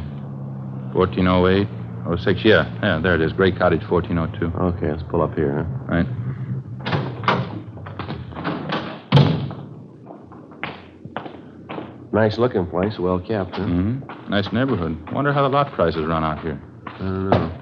1408. 0.94 1.68
06, 2.22 2.46
yeah. 2.46 2.72
Yeah, 2.84 3.00
there 3.02 3.16
it 3.16 3.22
is. 3.22 3.34
Gray 3.34 3.52
Cottage, 3.52 3.82
1402. 3.90 4.56
Okay, 4.56 4.92
let's 4.92 5.02
pull 5.10 5.24
up 5.24 5.34
here, 5.34 5.64
huh? 5.64 5.96
Right. 5.96 6.06
Nice 12.14 12.38
looking 12.38 12.68
place, 12.68 13.00
well 13.00 13.18
kept, 13.18 13.56
huh? 13.56 13.64
Mm-hmm. 13.64 14.30
Nice 14.30 14.54
neighborhood. 14.54 15.12
Wonder 15.12 15.34
how 15.34 15.42
the 15.42 15.50
lot 15.50 15.74
prices 15.74 16.06
run 16.06 16.24
out 16.24 16.40
here. 16.44 16.62
I 16.86 16.98
don't 17.00 17.30
know. 17.32 17.60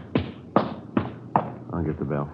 I'll 1.82 1.88
get 1.88 1.98
the 1.98 2.06
bell. 2.06 2.30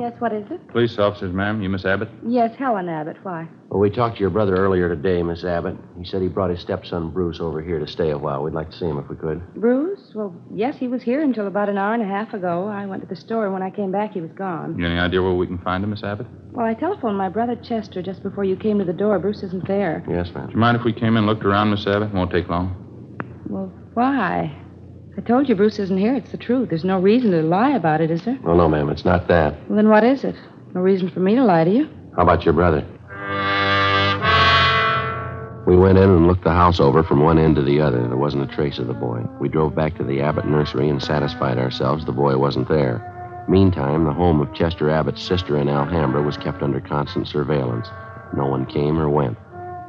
Yes, 0.00 0.14
what 0.18 0.32
is 0.32 0.50
it? 0.50 0.66
Police 0.68 0.98
officers, 0.98 1.34
ma'am. 1.34 1.60
You 1.62 1.68
Miss 1.68 1.84
Abbott? 1.84 2.08
Yes, 2.26 2.56
Helen 2.58 2.88
Abbott. 2.88 3.18
Why? 3.22 3.46
Well, 3.68 3.80
we 3.80 3.90
talked 3.90 4.16
to 4.16 4.20
your 4.20 4.30
brother 4.30 4.56
earlier 4.56 4.88
today, 4.88 5.22
Miss 5.22 5.44
Abbott. 5.44 5.76
He 5.98 6.06
said 6.06 6.22
he 6.22 6.28
brought 6.28 6.48
his 6.48 6.60
stepson 6.60 7.10
Bruce 7.10 7.38
over 7.38 7.60
here 7.60 7.78
to 7.78 7.86
stay 7.86 8.10
a 8.10 8.16
while. 8.16 8.42
We'd 8.42 8.54
like 8.54 8.70
to 8.70 8.76
see 8.78 8.86
him 8.86 8.98
if 8.98 9.08
we 9.10 9.16
could. 9.16 9.42
Bruce? 9.56 10.00
Well, 10.14 10.34
yes, 10.54 10.76
he 10.78 10.88
was 10.88 11.02
here 11.02 11.20
until 11.22 11.46
about 11.46 11.68
an 11.68 11.76
hour 11.76 11.92
and 11.92 12.02
a 12.02 12.06
half 12.06 12.32
ago. 12.32 12.66
I 12.66 12.86
went 12.86 13.02
to 13.02 13.08
the 13.08 13.14
store, 13.14 13.44
and 13.44 13.52
when 13.52 13.62
I 13.62 13.68
came 13.68 13.92
back, 13.92 14.12
he 14.14 14.22
was 14.22 14.32
gone. 14.32 14.78
You 14.78 14.86
any 14.86 14.98
idea 14.98 15.22
where 15.22 15.34
we 15.34 15.46
can 15.46 15.58
find 15.58 15.84
him, 15.84 15.90
Miss 15.90 16.02
Abbott? 16.02 16.26
Well, 16.52 16.64
I 16.66 16.72
telephoned 16.72 17.18
my 17.18 17.28
brother 17.28 17.54
Chester 17.56 18.00
just 18.02 18.22
before 18.22 18.44
you 18.44 18.56
came 18.56 18.78
to 18.78 18.84
the 18.86 18.94
door. 18.94 19.18
Bruce 19.18 19.42
isn't 19.42 19.68
there. 19.68 20.02
Yes, 20.08 20.30
ma'am. 20.34 20.46
Do 20.46 20.52
you 20.52 20.58
mind 20.58 20.78
if 20.78 20.84
we 20.84 20.94
came 20.94 21.16
in 21.16 21.18
and 21.18 21.26
looked 21.26 21.44
around, 21.44 21.70
Miss 21.70 21.86
Abbott? 21.86 22.08
It 22.08 22.14
Won't 22.14 22.30
take 22.30 22.48
long. 22.48 22.74
Well, 23.48 23.70
why? 23.94 24.56
I 25.20 25.22
told 25.22 25.50
you 25.50 25.54
Bruce 25.54 25.78
isn't 25.78 25.98
here. 25.98 26.14
It's 26.14 26.30
the 26.30 26.38
truth. 26.38 26.70
There's 26.70 26.82
no 26.82 26.98
reason 26.98 27.32
to 27.32 27.42
lie 27.42 27.72
about 27.72 28.00
it, 28.00 28.10
is 28.10 28.22
there? 28.22 28.38
Oh, 28.46 28.54
no, 28.54 28.70
ma'am. 28.70 28.88
It's 28.88 29.04
not 29.04 29.28
that. 29.28 29.52
Well, 29.68 29.76
then 29.76 29.90
what 29.90 30.02
is 30.02 30.24
it? 30.24 30.34
No 30.74 30.80
reason 30.80 31.10
for 31.10 31.20
me 31.20 31.34
to 31.34 31.44
lie 31.44 31.64
to 31.64 31.70
you. 31.70 31.90
How 32.16 32.22
about 32.22 32.46
your 32.46 32.54
brother? 32.54 32.80
We 35.66 35.76
went 35.76 35.98
in 35.98 36.08
and 36.08 36.26
looked 36.26 36.44
the 36.44 36.54
house 36.54 36.80
over 36.80 37.02
from 37.02 37.22
one 37.22 37.38
end 37.38 37.56
to 37.56 37.62
the 37.62 37.82
other. 37.82 38.00
There 38.00 38.16
wasn't 38.16 38.50
a 38.50 38.56
trace 38.56 38.78
of 38.78 38.86
the 38.86 38.94
boy. 38.94 39.20
We 39.38 39.50
drove 39.50 39.74
back 39.74 39.98
to 39.98 40.04
the 40.04 40.22
Abbott 40.22 40.46
nursery 40.46 40.88
and 40.88 41.02
satisfied 41.02 41.58
ourselves 41.58 42.06
the 42.06 42.12
boy 42.12 42.38
wasn't 42.38 42.68
there. 42.68 43.44
Meantime, 43.46 44.04
the 44.04 44.14
home 44.14 44.40
of 44.40 44.54
Chester 44.54 44.88
Abbott's 44.88 45.22
sister 45.22 45.58
in 45.58 45.68
Alhambra 45.68 46.22
was 46.22 46.38
kept 46.38 46.62
under 46.62 46.80
constant 46.80 47.28
surveillance. 47.28 47.88
No 48.34 48.46
one 48.46 48.64
came 48.64 48.98
or 48.98 49.10
went. 49.10 49.36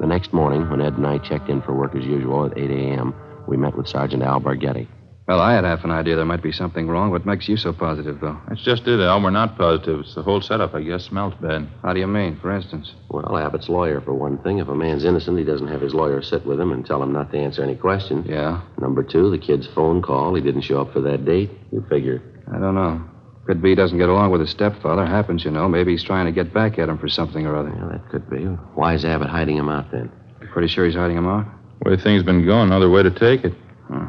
The 0.02 0.08
next 0.08 0.34
morning, 0.34 0.70
when 0.70 0.82
Ed 0.82 0.98
and 0.98 1.08
I 1.08 1.20
checked 1.20 1.48
in 1.48 1.62
for 1.62 1.74
work 1.74 1.96
as 1.96 2.04
usual 2.04 2.48
at 2.48 2.58
8 2.58 2.70
a.m., 2.70 3.16
We 3.48 3.56
met 3.56 3.78
with 3.78 3.88
Sergeant 3.88 4.24
Al 4.24 4.42
Bargetti. 4.42 4.88
Well, 5.28 5.40
I 5.40 5.54
had 5.54 5.64
half 5.64 5.84
an 5.84 5.92
idea 5.92 6.16
there 6.16 6.26
might 6.26 6.42
be 6.42 6.52
something 6.52 6.88
wrong. 6.88 7.12
What 7.12 7.26
makes 7.26 7.48
you 7.48 7.56
so 7.56 7.72
positive, 7.72 8.20
though? 8.20 8.38
That's 8.50 8.64
just 8.64 8.88
it, 8.88 9.00
Al. 9.00 9.22
We're 9.22 9.30
not 9.30 9.58
positive. 9.58 10.00
It's 10.02 10.16
the 10.16 10.24
whole 10.24 10.42
setup, 10.42 10.74
I 10.74 10.82
guess. 10.82 11.06
Smells 11.06 11.34
bad. 11.40 11.70
How 11.84 11.94
do 11.94 12.00
you 12.00 12.08
mean, 12.08 12.40
for 12.42 12.52
instance? 12.54 12.92
Well, 13.10 13.38
Abbott's 13.38 13.70
lawyer, 13.70 14.02
for 14.02 14.14
one 14.14 14.40
thing. 14.40 14.58
If 14.58 14.68
a 14.68 14.76
man's 14.76 15.06
innocent, 15.06 15.38
he 15.38 15.46
doesn't 15.46 15.68
have 15.68 15.80
his 15.80 15.94
lawyer 15.94 16.22
sit 16.22 16.46
with 16.46 16.60
him 16.60 16.72
and 16.72 16.86
tell 16.86 17.02
him 17.02 17.14
not 17.14 17.32
to 17.32 17.38
answer 17.38 17.64
any 17.64 17.76
questions. 17.76 18.26
Yeah? 18.28 18.62
Number 18.80 19.04
two, 19.04 19.30
the 19.30 19.38
kid's 19.38 19.68
phone 19.68 20.02
call. 20.02 20.34
He 20.34 20.42
didn't 20.42 20.62
show 20.62 20.82
up 20.82 20.92
for 20.92 21.02
that 21.02 21.24
date. 21.24 21.52
You 21.72 21.86
figure. 21.88 22.22
I 22.54 22.60
don't 22.60 22.76
know. 22.76 23.02
Could 23.46 23.62
be 23.62 23.70
he 23.70 23.76
doesn't 23.76 23.98
get 23.98 24.10
along 24.10 24.32
with 24.32 24.42
his 24.42 24.50
stepfather. 24.50 25.06
Happens, 25.06 25.46
you 25.46 25.52
know. 25.52 25.70
Maybe 25.70 25.92
he's 25.92 26.04
trying 26.04 26.26
to 26.26 26.32
get 26.32 26.54
back 26.54 26.78
at 26.78 26.90
him 26.90 26.98
for 26.98 27.08
something 27.08 27.46
or 27.46 27.56
other. 27.56 27.70
Yeah, 27.70 27.90
that 27.92 28.10
could 28.10 28.30
be. 28.30 28.44
Why 28.76 28.96
is 28.96 29.06
Abbott 29.06 29.30
hiding 29.30 29.58
him 29.58 29.70
out 29.70 29.92
then? 29.92 30.12
Pretty 30.52 30.68
sure 30.68 30.86
he's 30.86 30.96
hiding 30.96 31.18
him 31.18 31.28
out? 31.28 31.46
Way 31.86 31.96
things 31.98 32.24
been 32.24 32.46
going, 32.46 32.68
another 32.68 32.90
way 32.90 33.04
to 33.04 33.12
take 33.12 33.44
it. 33.46 33.54
Huh. 33.88 34.08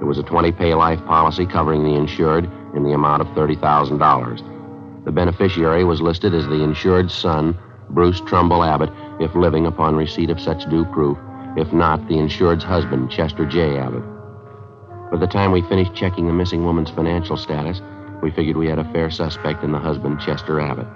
It 0.00 0.04
was 0.04 0.16
a 0.18 0.22
20 0.22 0.52
pay 0.52 0.72
life 0.74 1.04
policy 1.04 1.44
covering 1.44 1.84
the 1.84 1.94
insured 1.94 2.44
in 2.74 2.82
the 2.82 2.94
amount 2.94 3.20
of 3.20 3.28
$30,000. 3.28 5.04
The 5.04 5.12
beneficiary 5.12 5.84
was 5.84 6.00
listed 6.00 6.34
as 6.34 6.46
the 6.46 6.62
insured's 6.62 7.14
son, 7.14 7.58
Bruce 7.90 8.22
Trumbull 8.22 8.64
Abbott, 8.64 8.88
if 9.20 9.34
living 9.34 9.66
upon 9.66 9.96
receipt 9.96 10.30
of 10.30 10.40
such 10.40 10.66
due 10.70 10.86
proof, 10.86 11.18
if 11.58 11.70
not, 11.74 12.08
the 12.08 12.18
insured's 12.18 12.64
husband, 12.64 13.10
Chester 13.10 13.44
J. 13.44 13.76
Abbott. 13.76 14.02
By 15.10 15.18
the 15.18 15.26
time 15.26 15.52
we 15.52 15.60
finished 15.62 15.94
checking 15.94 16.26
the 16.26 16.32
missing 16.32 16.64
woman's 16.64 16.88
financial 16.88 17.36
status, 17.36 17.82
we 18.22 18.30
figured 18.30 18.56
we 18.56 18.68
had 18.68 18.78
a 18.78 18.90
fair 18.92 19.10
suspect 19.10 19.64
in 19.64 19.72
the 19.72 19.78
husband, 19.78 20.20
Chester 20.20 20.60
Abbott. 20.60 20.86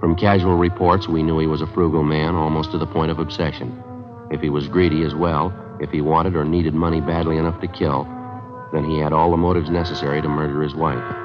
From 0.00 0.16
casual 0.16 0.56
reports, 0.56 1.06
we 1.06 1.22
knew 1.22 1.38
he 1.38 1.46
was 1.46 1.60
a 1.60 1.66
frugal 1.66 2.02
man, 2.02 2.34
almost 2.34 2.70
to 2.72 2.78
the 2.78 2.86
point 2.86 3.10
of 3.10 3.18
obsession. 3.18 3.82
If 4.30 4.40
he 4.40 4.48
was 4.48 4.66
greedy 4.68 5.02
as 5.02 5.14
well, 5.14 5.52
if 5.80 5.90
he 5.90 6.00
wanted 6.00 6.34
or 6.34 6.44
needed 6.44 6.74
money 6.74 7.00
badly 7.00 7.36
enough 7.36 7.60
to 7.60 7.68
kill, 7.68 8.04
then 8.72 8.84
he 8.84 8.98
had 8.98 9.12
all 9.12 9.30
the 9.30 9.36
motives 9.36 9.70
necessary 9.70 10.22
to 10.22 10.28
murder 10.28 10.62
his 10.62 10.74
wife. 10.74 11.16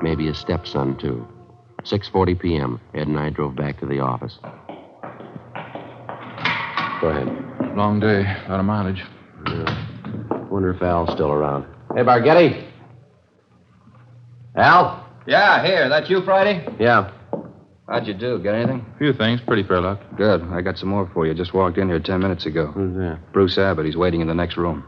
Maybe 0.00 0.26
his 0.26 0.38
stepson, 0.38 0.96
too. 0.98 1.26
6.40 1.82 2.38
p.m., 2.38 2.80
Ed 2.94 3.08
and 3.08 3.18
I 3.18 3.30
drove 3.30 3.56
back 3.56 3.80
to 3.80 3.86
the 3.86 4.00
office. 4.00 4.38
Go 7.00 7.08
ahead. 7.08 7.76
Long 7.76 7.98
day, 8.00 8.22
a 8.22 8.50
lot 8.50 8.60
of 8.60 8.66
mileage. 8.66 9.02
Yeah. 9.46 10.48
Wonder 10.50 10.70
if 10.70 10.82
Al's 10.82 11.12
still 11.12 11.30
around. 11.30 11.64
Hey, 11.94 12.02
Bargetti. 12.02 12.67
Al? 14.58 15.06
Yeah, 15.26 15.64
here. 15.64 15.88
That 15.88 16.10
you, 16.10 16.22
Friday? 16.24 16.66
Yeah. 16.80 17.12
How'd 17.88 18.06
you 18.06 18.14
do? 18.14 18.38
Get 18.38 18.54
anything? 18.54 18.84
A 18.94 18.98
few 18.98 19.12
things. 19.12 19.40
Pretty 19.46 19.62
fair 19.62 19.80
luck. 19.80 20.00
Good. 20.16 20.42
I 20.52 20.60
got 20.60 20.76
some 20.76 20.88
more 20.88 21.08
for 21.14 21.26
you. 21.26 21.32
Just 21.34 21.54
walked 21.54 21.78
in 21.78 21.88
here 21.88 22.00
ten 22.00 22.20
minutes 22.20 22.44
ago. 22.44 22.66
Who's 22.66 22.94
that? 22.96 23.18
Bruce 23.32 23.56
Abbott. 23.56 23.86
He's 23.86 23.96
waiting 23.96 24.20
in 24.20 24.26
the 24.26 24.34
next 24.34 24.56
room. 24.56 24.84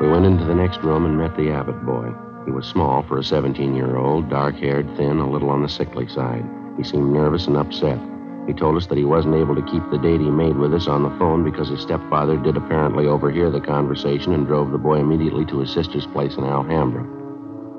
We 0.00 0.08
went 0.10 0.26
into 0.26 0.44
the 0.44 0.54
next 0.54 0.78
room 0.82 1.06
and 1.06 1.16
met 1.18 1.36
the 1.36 1.50
Abbott 1.50 1.84
boy. 1.84 2.12
He 2.44 2.52
was 2.52 2.66
small 2.66 3.02
for 3.08 3.18
a 3.18 3.24
17 3.24 3.74
year 3.74 3.96
old, 3.96 4.28
dark 4.30 4.54
haired, 4.56 4.86
thin, 4.96 5.18
a 5.18 5.28
little 5.28 5.48
on 5.50 5.62
the 5.62 5.68
sickly 5.68 6.06
side. 6.08 6.44
He 6.76 6.84
seemed 6.84 7.12
nervous 7.12 7.46
and 7.46 7.56
upset. 7.56 7.98
He 8.46 8.52
told 8.52 8.76
us 8.76 8.86
that 8.86 8.98
he 8.98 9.04
wasn't 9.04 9.34
able 9.34 9.56
to 9.56 9.70
keep 9.70 9.82
the 9.90 9.98
date 9.98 10.20
he 10.20 10.30
made 10.30 10.56
with 10.56 10.72
us 10.72 10.86
on 10.86 11.02
the 11.02 11.18
phone 11.18 11.42
because 11.42 11.68
his 11.68 11.80
stepfather 11.80 12.36
did 12.36 12.56
apparently 12.56 13.06
overhear 13.06 13.50
the 13.50 13.60
conversation 13.60 14.32
and 14.32 14.46
drove 14.46 14.70
the 14.70 14.78
boy 14.78 15.00
immediately 15.00 15.44
to 15.46 15.58
his 15.58 15.72
sister's 15.72 16.06
place 16.06 16.36
in 16.36 16.44
Alhambra. 16.44 17.04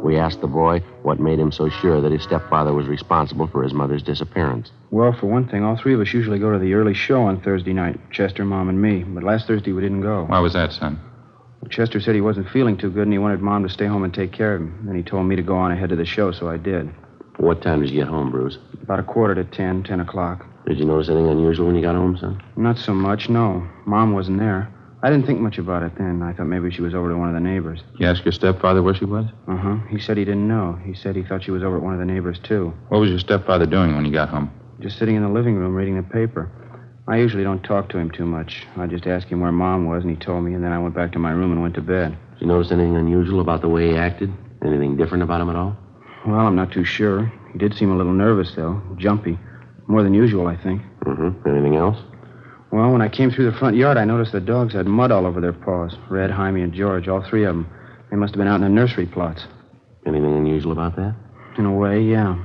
We 0.04 0.18
asked 0.18 0.42
the 0.42 0.48
boy 0.48 0.82
what 1.02 1.20
made 1.20 1.40
him 1.40 1.52
so 1.52 1.70
sure 1.70 2.02
that 2.02 2.12
his 2.12 2.22
stepfather 2.22 2.74
was 2.74 2.88
responsible 2.88 3.48
for 3.48 3.64
his 3.64 3.74
mother's 3.74 4.04
disappearance. 4.04 4.72
Well, 4.92 5.14
for 5.14 5.28
one 5.28 5.48
thing, 5.48 5.64
all 5.64 5.78
three 5.78 5.94
of 5.94 6.02
us 6.02 6.14
usually 6.14 6.38
go 6.38 6.52
to 6.52 6.60
the 6.60 6.74
early 6.74 6.94
show 6.94 7.24
on 7.24 7.42
Thursday 7.42 7.74
night 7.74 8.00
Chester, 8.12 8.46
Mom, 8.46 8.70
and 8.70 8.82
me. 8.82 9.04
But 9.04 9.24
last 9.24 9.48
Thursday 9.48 9.72
we 9.72 9.82
didn't 9.82 10.02
go. 10.02 10.26
Why 10.26 10.40
was 10.40 10.54
that, 10.54 10.72
son? 10.72 11.00
Chester 11.70 12.00
said 12.00 12.14
he 12.14 12.22
wasn't 12.22 12.50
feeling 12.50 12.78
too 12.78 12.90
good 12.92 13.04
and 13.04 13.12
he 13.12 13.18
wanted 13.18 13.42
Mom 13.42 13.64
to 13.64 13.70
stay 13.70 13.88
home 13.88 14.04
and 14.04 14.14
take 14.14 14.32
care 14.32 14.56
of 14.56 14.62
him. 14.62 14.84
Then 14.86 14.96
he 14.96 15.04
told 15.04 15.26
me 15.28 15.36
to 15.36 15.42
go 15.42 15.58
on 15.58 15.72
ahead 15.72 15.90
to 15.90 15.96
the 15.96 16.06
show, 16.06 16.32
so 16.32 16.50
I 16.50 16.58
did. 16.58 16.94
What 17.38 17.62
time 17.62 17.82
did 17.82 17.90
you 17.90 18.00
get 18.00 18.08
home, 18.08 18.32
Bruce? 18.32 18.58
About 18.82 19.00
a 19.00 19.04
quarter 19.04 19.36
to 19.36 19.44
ten, 19.44 19.84
ten 19.84 20.00
o'clock. 20.00 20.46
Did 20.68 20.80
you 20.80 20.86
notice 20.86 21.08
anything 21.08 21.30
unusual 21.30 21.68
when 21.68 21.76
you 21.76 21.82
got 21.82 21.96
home, 21.96 22.18
son? 22.18 22.44
Not 22.58 22.78
so 22.78 22.94
much, 22.94 23.30
no. 23.30 23.66
Mom 23.86 24.14
wasn't 24.14 24.40
there. 24.40 24.70
I 25.02 25.10
didn't 25.10 25.26
think 25.26 25.40
much 25.40 25.58
about 25.58 25.84
it 25.84 25.94
then. 25.98 26.22
I 26.22 26.34
thought 26.34 26.48
maybe 26.48 26.72
she 26.72 26.82
was 26.82 26.94
over 26.94 27.10
to 27.10 27.16
one 27.16 27.30
of 27.30 27.36
the 27.36 27.40
neighbors. 27.40 27.82
You 27.98 28.08
asked 28.08 28.26
your 28.26 28.32
stepfather 28.34 28.84
where 28.84 28.96
she 28.96 29.06
was? 29.06 29.26
Uh 29.48 29.56
huh. 29.56 29.78
He 29.90 30.00
said 30.00 30.18
he 30.18 30.26
didn't 30.26 30.48
know. 30.48 30.78
He 30.84 30.94
said 30.94 31.16
he 31.16 31.24
thought 31.24 31.44
she 31.44 31.52
was 31.52 31.64
over 31.64 31.78
at 31.78 31.84
one 31.84 31.94
of 31.94 32.00
the 32.00 32.06
neighbors, 32.06 32.40
too. 32.44 32.74
What 32.90 33.00
was 33.00 33.10
your 33.10 33.20
stepfather 33.20 33.66
doing 33.66 33.96
when 33.96 34.06
you 34.06 34.12
got 34.12 34.28
home? 34.30 34.52
Just 34.82 35.00
sitting 35.00 35.16
in 35.16 35.24
the 35.24 35.30
living 35.30 35.56
room 35.56 35.74
reading 35.74 35.96
the 35.96 36.04
paper. 36.04 36.52
I 37.08 37.18
usually 37.18 37.44
don't 37.44 37.64
talk 37.64 37.88
to 37.90 37.98
him 37.98 38.12
too 38.12 38.26
much. 38.26 38.68
I 38.76 38.88
just 38.88 39.08
asked 39.08 39.28
him 39.28 39.40
where 39.40 39.52
Mom 39.54 39.86
was, 39.86 40.04
and 40.04 40.12
he 40.12 40.18
told 40.18 40.44
me, 40.44 40.54
and 40.54 40.64
then 40.64 40.74
I 40.74 40.80
went 40.80 40.96
back 40.96 41.14
to 41.14 41.20
my 41.20 41.32
room 41.32 41.54
and 41.54 41.62
went 41.62 41.76
to 41.76 41.82
bed. 41.82 42.18
Did 42.34 42.42
you 42.42 42.48
notice 42.48 42.72
anything 42.72 42.98
unusual 42.98 43.40
about 43.40 43.62
the 43.62 43.70
way 43.70 43.92
he 43.92 43.96
acted? 43.96 44.34
Anything 44.66 44.98
different 44.98 45.24
about 45.24 45.40
him 45.40 45.50
at 45.50 45.56
all? 45.56 45.78
Well, 46.26 46.42
I'm 46.46 46.56
not 46.56 46.74
too 46.74 46.84
sure. 46.84 47.32
He 47.54 47.60
did 47.60 47.76
seem 47.76 47.92
a 47.92 47.96
little 47.96 48.12
nervous, 48.12 48.54
though. 48.56 48.82
Jumpy. 48.98 49.40
More 49.88 50.04
than 50.04 50.14
usual, 50.14 50.48
I 50.48 50.58
think. 50.62 50.82
Mm-hmm. 51.06 51.48
Anything 51.50 51.76
else? 51.76 51.98
Well, 52.72 52.92
when 52.92 53.02
I 53.02 53.08
came 53.08 53.32
through 53.32 53.50
the 53.50 53.58
front 53.58 53.78
yard, 53.78 53.98
I 53.98 54.04
noticed 54.04 54.34
the 54.34 54.42
dogs 54.42 54.74
had 54.74 54.86
mud 54.88 55.12
all 55.12 55.26
over 55.26 55.40
their 55.40 55.54
paws. 55.54 55.96
Red, 56.10 56.30
Jaime, 56.32 56.62
and 56.62 56.74
George, 56.74 57.08
all 57.08 57.22
three 57.22 57.46
of 57.46 57.56
them. 57.56 57.70
They 58.12 58.18
must 58.18 58.34
have 58.34 58.38
been 58.38 58.48
out 58.48 58.56
in 58.56 58.62
the 58.62 58.70
nursery 58.70 59.06
plots. 59.06 59.46
Anything 60.06 60.36
unusual 60.36 60.74
about 60.74 60.96
that? 60.98 61.16
In 61.58 61.66
a 61.66 61.74
way, 61.74 62.02
yeah. 62.02 62.38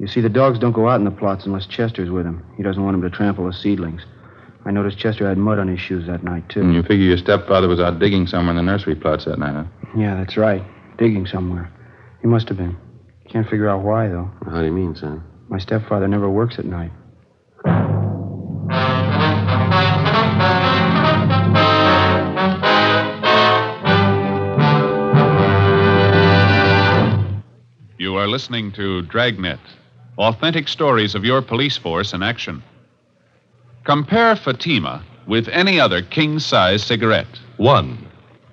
You 0.00 0.08
see, 0.08 0.20
the 0.20 0.28
dogs 0.28 0.58
don't 0.58 0.72
go 0.72 0.88
out 0.88 0.98
in 0.98 1.04
the 1.04 1.10
plots 1.10 1.46
unless 1.46 1.66
Chester's 1.66 2.10
with 2.10 2.24
them. 2.24 2.44
He 2.56 2.62
doesn't 2.62 2.82
want 2.82 3.00
them 3.00 3.08
to 3.08 3.16
trample 3.16 3.46
the 3.46 3.52
seedlings. 3.52 4.02
I 4.66 4.70
noticed 4.70 4.98
Chester 4.98 5.28
had 5.28 5.38
mud 5.38 5.58
on 5.58 5.68
his 5.68 5.78
shoes 5.78 6.06
that 6.06 6.24
night, 6.24 6.48
too. 6.48 6.60
And 6.60 6.74
you 6.74 6.82
figure 6.82 7.06
your 7.06 7.18
stepfather 7.18 7.68
was 7.68 7.80
out 7.80 7.98
digging 8.00 8.26
somewhere 8.26 8.50
in 8.50 8.56
the 8.56 8.62
nursery 8.62 8.96
plots 8.96 9.26
that 9.26 9.38
night, 9.38 9.54
huh? 9.54 9.64
Yeah, 9.96 10.16
that's 10.16 10.36
right. 10.36 10.62
Digging 10.98 11.26
somewhere. 11.26 11.70
He 12.22 12.26
must 12.28 12.48
have 12.48 12.56
been. 12.56 12.76
Can't 13.28 13.48
figure 13.48 13.68
out 13.68 13.82
why, 13.82 14.08
though. 14.08 14.30
How 14.46 14.60
do 14.60 14.64
you 14.64 14.72
mean, 14.72 14.96
son? 14.96 15.22
My 15.54 15.60
stepfather 15.60 16.08
never 16.08 16.28
works 16.28 16.58
at 16.58 16.64
night. 16.64 16.90
You 27.98 28.16
are 28.16 28.26
listening 28.26 28.72
to 28.72 29.02
Dragnet, 29.02 29.60
authentic 30.18 30.66
stories 30.66 31.14
of 31.14 31.24
your 31.24 31.40
police 31.40 31.76
force 31.76 32.12
in 32.12 32.24
action. 32.24 32.60
Compare 33.84 34.34
Fatima 34.34 35.04
with 35.28 35.46
any 35.46 35.78
other 35.78 36.02
king 36.02 36.40
size 36.40 36.82
cigarette. 36.82 37.38
One, 37.58 38.04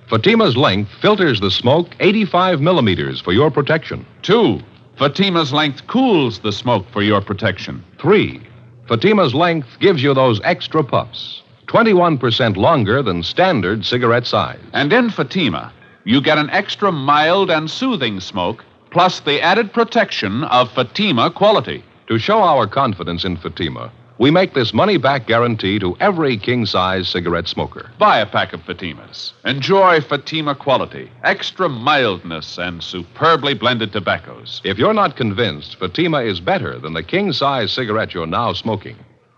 Fatima's 0.08 0.56
length 0.56 0.92
filters 1.02 1.40
the 1.40 1.50
smoke 1.50 1.96
85 2.00 2.62
millimeters 2.62 3.20
for 3.20 3.34
your 3.34 3.50
protection. 3.50 4.06
Two, 4.22 4.62
Fatima's 5.02 5.52
length 5.52 5.88
cools 5.88 6.38
the 6.42 6.52
smoke 6.52 6.86
for 6.92 7.02
your 7.02 7.22
protection. 7.22 7.84
Three, 8.00 8.40
Fatima's 8.88 9.34
length 9.34 9.80
gives 9.80 10.04
you 10.04 10.14
those 10.14 10.40
extra 10.44 10.84
puffs, 10.84 11.42
21% 11.66 12.56
longer 12.56 13.02
than 13.02 13.24
standard 13.24 13.84
cigarette 13.84 14.28
size. 14.28 14.60
And 14.74 14.94
in 14.94 15.10
Fatima, 15.10 15.74
you 16.04 16.22
get 16.22 16.38
an 16.38 16.52
extra 16.52 16.92
mild 16.92 17.50
and 17.50 17.68
soothing 17.68 18.20
smoke, 18.20 18.64
plus 18.92 19.22
the 19.22 19.42
added 19.42 19.74
protection 19.74 20.44
of 20.44 20.72
Fatima 20.72 21.32
quality. 21.32 21.84
To 22.08 22.20
show 22.20 22.38
our 22.44 22.68
confidence 22.68 23.26
in 23.26 23.38
Fatima, 23.38 23.92
we 24.22 24.30
make 24.30 24.54
this 24.54 24.72
money 24.72 24.98
back 24.98 25.26
guarantee 25.26 25.80
to 25.80 25.98
every 26.00 26.38
king 26.38 26.64
size 26.64 27.10
cigarette 27.10 27.48
smoker. 27.48 27.90
Buy 27.98 28.20
a 28.20 28.26
pack 28.28 28.54
of 28.54 28.62
Fatimas. 28.62 29.32
Enjoy 29.46 30.00
Fatima 30.00 30.54
quality, 30.54 31.10
extra 31.24 31.68
mildness, 31.68 32.60
and 32.60 32.84
superbly 32.84 33.56
blended 33.56 33.92
tobaccos. 33.92 34.62
If 34.64 34.78
you're 34.78 34.94
not 34.94 35.16
convinced 35.16 35.80
Fatima 35.80 36.22
is 36.22 36.40
better 36.40 36.78
than 36.78 36.94
the 36.94 37.02
king 37.02 37.34
size 37.34 37.72
cigarette 37.72 38.14
you're 38.14 38.28
now 38.28 38.54
smoking, 38.54 38.96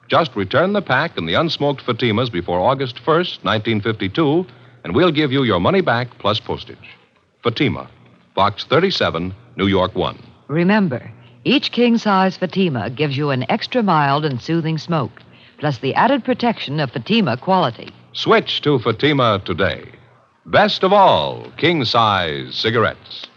just 0.10 0.36
return 0.36 0.74
the 0.74 0.82
pack 0.82 1.18
and 1.18 1.30
the 1.30 1.36
unsmoked 1.36 1.80
Fatimas 1.80 2.30
before 2.30 2.60
August 2.60 2.98
1st, 2.98 3.42
1952, 3.46 4.46
and 4.84 4.94
we'll 4.94 5.14
give 5.14 5.32
you 5.32 5.44
your 5.44 5.62
money 5.62 5.80
back 5.80 6.10
plus 6.20 6.42
postage. 6.42 6.90
Fatima, 7.42 7.90
Box 8.36 8.66
37, 8.66 9.34
New 9.56 9.68
York 9.68 9.96
1. 9.96 10.22
Remember, 10.50 11.10
each 11.46 11.72
king 11.72 11.98
size 11.98 12.38
Fatima 12.38 12.90
gives 12.90 13.18
you 13.18 13.30
an 13.30 13.46
extra 13.50 13.84
mild 13.84 14.26
and 14.26 14.42
soothing 14.42 14.78
smoke, 14.78 15.22
plus 15.60 15.80
the 15.80 15.94
added 15.96 16.24
protection 16.24 16.80
of 16.80 16.92
Fatima 16.92 17.38
quality. 17.38 17.90
Switch 18.14 18.62
to 18.62 18.80
Fatima 18.80 19.42
today. 19.44 19.86
Best 20.46 20.84
of 20.84 20.94
all, 20.94 21.48
king 21.58 21.86
size 21.86 22.56
cigarettes. 22.56 23.28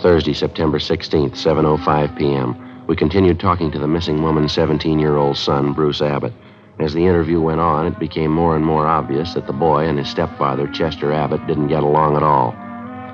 Thursday, 0.00 0.32
September 0.32 0.78
16th, 0.78 1.32
7.05 1.32 2.16
p.m. 2.16 2.86
We 2.86 2.96
continued 2.96 3.40
talking 3.40 3.70
to 3.72 3.78
the 3.78 3.88
missing 3.88 4.22
woman's 4.22 4.54
17-year-old 4.54 5.36
son, 5.36 5.72
Bruce 5.72 6.00
Abbott. 6.00 6.32
As 6.80 6.94
the 6.94 7.06
interview 7.06 7.40
went 7.40 7.60
on, 7.60 7.86
it 7.86 7.98
became 7.98 8.30
more 8.30 8.54
and 8.54 8.64
more 8.64 8.86
obvious 8.86 9.34
that 9.34 9.46
the 9.46 9.52
boy 9.52 9.86
and 9.86 9.98
his 9.98 10.08
stepfather, 10.08 10.68
Chester 10.68 11.12
Abbott, 11.12 11.44
didn't 11.48 11.68
get 11.68 11.82
along 11.82 12.16
at 12.16 12.22
all. 12.22 12.50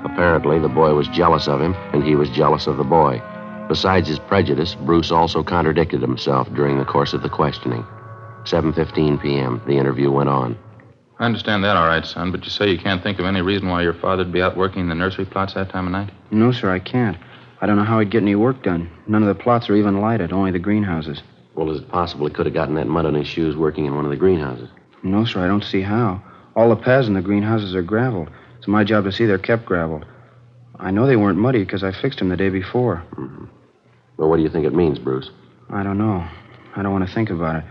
Apparently, 0.05 0.59
the 0.59 0.69
boy 0.69 0.93
was 0.93 1.07
jealous 1.07 1.47
of 1.47 1.61
him, 1.61 1.73
and 1.91 2.03
he 2.03 2.15
was 2.15 2.29
jealous 2.29 2.67
of 2.67 2.77
the 2.77 2.83
boy. 2.83 3.19
Besides 3.67 4.07
his 4.07 4.19
prejudice, 4.19 4.75
Bruce 4.75 5.11
also 5.11 5.43
contradicted 5.43 6.01
himself 6.01 6.47
during 6.53 6.77
the 6.77 6.85
course 6.85 7.13
of 7.13 7.23
the 7.23 7.29
questioning. 7.29 7.83
7.15 8.43 9.19
p.m., 9.19 9.59
the 9.65 9.77
interview 9.77 10.11
went 10.11 10.29
on. 10.29 10.55
I 11.17 11.25
understand 11.25 11.63
that 11.63 11.75
all 11.75 11.87
right, 11.87 12.05
son, 12.05 12.31
but 12.31 12.43
you 12.43 12.51
say 12.51 12.69
you 12.69 12.77
can't 12.77 13.01
think 13.01 13.17
of 13.17 13.25
any 13.25 13.41
reason 13.41 13.69
why 13.69 13.81
your 13.81 13.95
father'd 13.95 14.31
be 14.31 14.43
out 14.43 14.55
working 14.55 14.81
in 14.81 14.89
the 14.89 14.95
nursery 14.95 15.25
plots 15.25 15.55
that 15.55 15.69
time 15.69 15.87
of 15.87 15.91
night? 15.91 16.11
No, 16.29 16.51
sir, 16.51 16.69
I 16.69 16.77
can't. 16.77 17.17
I 17.61 17.65
don't 17.65 17.77
know 17.77 17.83
how 17.83 17.99
he'd 17.99 18.11
get 18.11 18.21
any 18.21 18.35
work 18.35 18.61
done. 18.61 18.91
None 19.07 19.23
of 19.23 19.35
the 19.35 19.43
plots 19.43 19.69
are 19.71 19.75
even 19.75 20.01
lighted, 20.01 20.31
only 20.31 20.51
the 20.51 20.59
greenhouses. 20.59 21.23
Well, 21.55 21.71
is 21.71 21.81
it 21.81 21.89
possible 21.89 22.27
he 22.27 22.33
could 22.33 22.45
have 22.45 22.53
gotten 22.53 22.75
that 22.75 22.87
mud 22.87 23.05
on 23.05 23.13
his 23.13 23.27
shoes 23.27 23.55
working 23.55 23.85
in 23.85 23.95
one 23.95 24.05
of 24.05 24.11
the 24.11 24.17
greenhouses? 24.17 24.69
No, 25.03 25.25
sir, 25.25 25.43
I 25.43 25.47
don't 25.47 25.63
see 25.63 25.81
how. 25.81 26.21
All 26.55 26.69
the 26.69 26.75
paths 26.75 27.07
in 27.07 27.13
the 27.13 27.21
greenhouses 27.21 27.75
are 27.75 27.81
graveled. 27.81 28.29
It's 28.57 28.67
my 28.67 28.83
job 28.83 29.05
to 29.05 29.11
see 29.11 29.25
they're 29.25 29.37
kept 29.37 29.65
graveled. 29.65 30.05
I 30.79 30.91
know 30.91 31.07
they 31.07 31.15
weren't 31.15 31.37
muddy 31.37 31.63
because 31.63 31.83
I 31.83 31.91
fixed 31.91 32.19
them 32.19 32.29
the 32.29 32.37
day 32.37 32.49
before. 32.49 33.03
Mm-hmm. 33.11 33.45
Well, 34.17 34.29
what 34.29 34.37
do 34.37 34.43
you 34.43 34.49
think 34.49 34.65
it 34.65 34.73
means, 34.73 34.99
Bruce? 34.99 35.29
I 35.69 35.83
don't 35.83 35.97
know. 35.97 36.27
I 36.75 36.81
don't 36.81 36.91
want 36.91 37.07
to 37.07 37.13
think 37.13 37.29
about 37.29 37.57
it. 37.57 37.63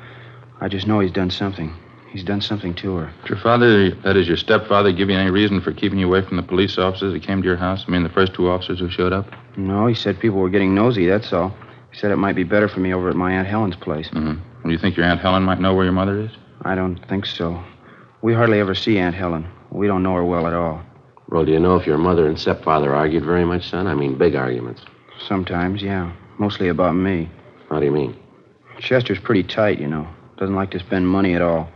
I 0.60 0.68
just 0.68 0.86
know 0.86 1.00
he's 1.00 1.12
done 1.12 1.30
something. 1.30 1.74
He's 2.10 2.24
done 2.24 2.40
something 2.40 2.74
to 2.76 2.96
her. 2.96 3.12
Did 3.22 3.30
your 3.30 3.38
father, 3.38 3.90
that 3.90 4.16
is 4.16 4.28
your 4.28 4.36
stepfather, 4.36 4.92
give 4.92 5.10
you 5.10 5.16
any 5.16 5.30
reason 5.30 5.60
for 5.60 5.72
keeping 5.72 5.98
you 5.98 6.06
away 6.06 6.22
from 6.22 6.36
the 6.36 6.42
police 6.42 6.78
officers 6.78 7.12
that 7.12 7.22
came 7.22 7.42
to 7.42 7.48
your 7.48 7.56
house? 7.56 7.84
I 7.86 7.90
mean, 7.90 8.04
the 8.04 8.08
first 8.08 8.34
two 8.34 8.48
officers 8.48 8.78
who 8.78 8.88
showed 8.88 9.12
up? 9.12 9.26
No, 9.56 9.86
he 9.86 9.94
said 9.94 10.20
people 10.20 10.38
were 10.38 10.50
getting 10.50 10.74
nosy, 10.74 11.06
that's 11.06 11.32
all. 11.32 11.52
He 11.94 12.00
said 12.00 12.10
it 12.10 12.16
might 12.16 12.34
be 12.34 12.42
better 12.42 12.68
for 12.68 12.80
me 12.80 12.92
over 12.92 13.08
at 13.08 13.14
my 13.14 13.30
Aunt 13.30 13.46
Helen's 13.46 13.76
place. 13.76 14.08
Mm-hmm. 14.08 14.66
Do 14.66 14.72
you 14.72 14.78
think 14.78 14.96
your 14.96 15.06
Aunt 15.06 15.20
Helen 15.20 15.44
might 15.44 15.60
know 15.60 15.74
where 15.74 15.84
your 15.84 15.92
mother 15.92 16.18
is? 16.22 16.30
I 16.62 16.74
don't 16.74 16.98
think 17.08 17.24
so. 17.24 17.62
We 18.20 18.34
hardly 18.34 18.58
ever 18.58 18.74
see 18.74 18.98
Aunt 18.98 19.14
Helen. 19.14 19.46
We 19.70 19.86
don't 19.86 20.02
know 20.02 20.16
her 20.16 20.24
well 20.24 20.48
at 20.48 20.54
all. 20.54 20.82
Well, 21.28 21.44
do 21.44 21.52
you 21.52 21.60
know 21.60 21.76
if 21.76 21.86
your 21.86 21.98
mother 21.98 22.26
and 22.26 22.36
stepfather 22.36 22.92
argued 22.92 23.24
very 23.24 23.44
much, 23.44 23.70
son? 23.70 23.86
I 23.86 23.94
mean, 23.94 24.18
big 24.18 24.34
arguments. 24.34 24.82
Sometimes, 25.28 25.82
yeah. 25.82 26.12
Mostly 26.38 26.66
about 26.66 26.96
me. 26.96 27.30
How 27.70 27.78
do 27.78 27.86
you 27.86 27.92
mean? 27.92 28.16
Chester's 28.80 29.20
pretty 29.20 29.44
tight, 29.44 29.78
you 29.78 29.86
know. 29.86 30.08
Doesn't 30.36 30.56
like 30.56 30.72
to 30.72 30.80
spend 30.80 31.06
money 31.06 31.34
at 31.34 31.42
all. 31.42 31.68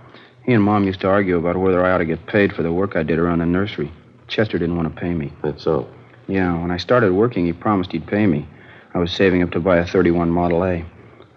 He 0.44 0.52
and 0.52 0.64
Mom 0.64 0.82
used 0.82 1.00
to 1.02 1.08
argue 1.08 1.38
about 1.38 1.58
whether 1.58 1.84
I 1.84 1.92
ought 1.92 1.98
to 1.98 2.04
get 2.04 2.26
paid 2.26 2.52
for 2.52 2.64
the 2.64 2.72
work 2.72 2.96
I 2.96 3.04
did 3.04 3.20
around 3.20 3.38
the 3.38 3.46
nursery. 3.46 3.92
Chester 4.26 4.58
didn't 4.58 4.76
want 4.76 4.92
to 4.92 5.00
pay 5.00 5.14
me. 5.14 5.32
That's 5.44 5.62
so. 5.62 5.88
Yeah, 6.26 6.60
when 6.60 6.72
I 6.72 6.76
started 6.76 7.12
working, 7.12 7.46
he 7.46 7.52
promised 7.52 7.92
he'd 7.92 8.06
pay 8.08 8.26
me. 8.26 8.48
I 8.94 8.98
was 8.98 9.12
saving 9.12 9.42
up 9.42 9.50
to 9.50 9.60
buy 9.60 9.76
a 9.76 9.86
31 9.86 10.30
Model 10.30 10.64
A. 10.64 10.84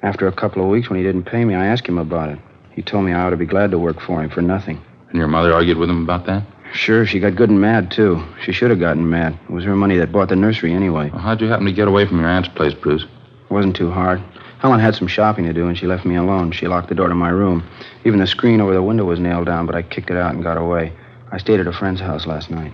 After 0.03 0.27
a 0.27 0.31
couple 0.31 0.63
of 0.63 0.69
weeks, 0.69 0.89
when 0.89 0.97
he 0.97 1.05
didn't 1.05 1.23
pay 1.23 1.45
me, 1.45 1.53
I 1.53 1.65
asked 1.65 1.85
him 1.85 1.97
about 1.97 2.29
it. 2.29 2.39
He 2.71 2.81
told 2.81 3.05
me 3.05 3.11
I 3.11 3.21
ought 3.21 3.31
to 3.31 3.37
be 3.37 3.45
glad 3.45 3.71
to 3.71 3.79
work 3.79 3.99
for 3.99 4.23
him 4.23 4.29
for 4.29 4.41
nothing. 4.41 4.81
And 5.09 5.17
your 5.17 5.27
mother 5.27 5.53
argued 5.53 5.77
with 5.77 5.89
him 5.89 6.03
about 6.03 6.25
that? 6.25 6.43
Sure, 6.73 7.05
she 7.05 7.19
got 7.19 7.35
good 7.35 7.49
and 7.49 7.59
mad, 7.59 7.91
too. 7.91 8.23
She 8.41 8.53
should 8.53 8.69
have 8.69 8.79
gotten 8.79 9.09
mad. 9.09 9.37
It 9.49 9.51
was 9.51 9.65
her 9.65 9.75
money 9.75 9.97
that 9.97 10.11
bought 10.11 10.29
the 10.29 10.37
nursery 10.37 10.73
anyway. 10.73 11.09
Well, 11.09 11.21
how'd 11.21 11.41
you 11.41 11.47
happen 11.47 11.65
to 11.65 11.73
get 11.73 11.89
away 11.89 12.07
from 12.07 12.19
your 12.19 12.29
aunt's 12.29 12.47
place, 12.47 12.73
Bruce? 12.73 13.03
It 13.03 13.53
wasn't 13.53 13.75
too 13.75 13.91
hard. 13.91 14.21
Helen 14.59 14.79
had 14.79 14.95
some 14.95 15.07
shopping 15.07 15.45
to 15.45 15.53
do, 15.53 15.67
and 15.67 15.77
she 15.77 15.85
left 15.85 16.05
me 16.05 16.15
alone. 16.15 16.51
She 16.53 16.67
locked 16.67 16.87
the 16.87 16.95
door 16.95 17.09
to 17.09 17.15
my 17.15 17.29
room. 17.29 17.67
Even 18.05 18.19
the 18.19 18.27
screen 18.27 18.61
over 18.61 18.73
the 18.73 18.81
window 18.81 19.03
was 19.03 19.19
nailed 19.19 19.47
down, 19.47 19.65
but 19.65 19.75
I 19.75 19.81
kicked 19.81 20.09
it 20.09 20.17
out 20.17 20.33
and 20.33 20.43
got 20.43 20.57
away. 20.57 20.93
I 21.31 21.37
stayed 21.39 21.59
at 21.59 21.67
a 21.67 21.73
friend's 21.73 21.99
house 21.99 22.25
last 22.25 22.49
night. 22.49 22.73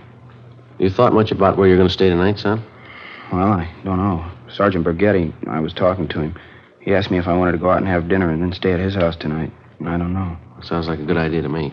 You 0.78 0.90
thought 0.90 1.12
much 1.12 1.32
about 1.32 1.56
where 1.56 1.66
you're 1.66 1.76
going 1.76 1.88
to 1.88 1.92
stay 1.92 2.08
tonight, 2.08 2.38
son? 2.38 2.62
Well, 3.32 3.48
I 3.48 3.68
don't 3.84 3.96
know. 3.96 4.24
Sergeant 4.50 4.84
Bargetti, 4.84 5.32
I 5.48 5.60
was 5.60 5.72
talking 5.72 6.08
to 6.08 6.20
him. 6.20 6.38
He 6.80 6.94
asked 6.94 7.10
me 7.10 7.18
if 7.18 7.26
I 7.28 7.36
wanted 7.36 7.52
to 7.52 7.58
go 7.58 7.70
out 7.70 7.78
and 7.78 7.86
have 7.86 8.08
dinner 8.08 8.30
and 8.30 8.42
then 8.42 8.52
stay 8.52 8.72
at 8.72 8.80
his 8.80 8.94
house 8.94 9.16
tonight. 9.16 9.52
I 9.84 9.96
don't 9.98 10.12
know. 10.12 10.36
Sounds 10.62 10.88
like 10.88 10.98
a 10.98 11.04
good 11.04 11.16
idea 11.16 11.42
to 11.42 11.48
me. 11.48 11.72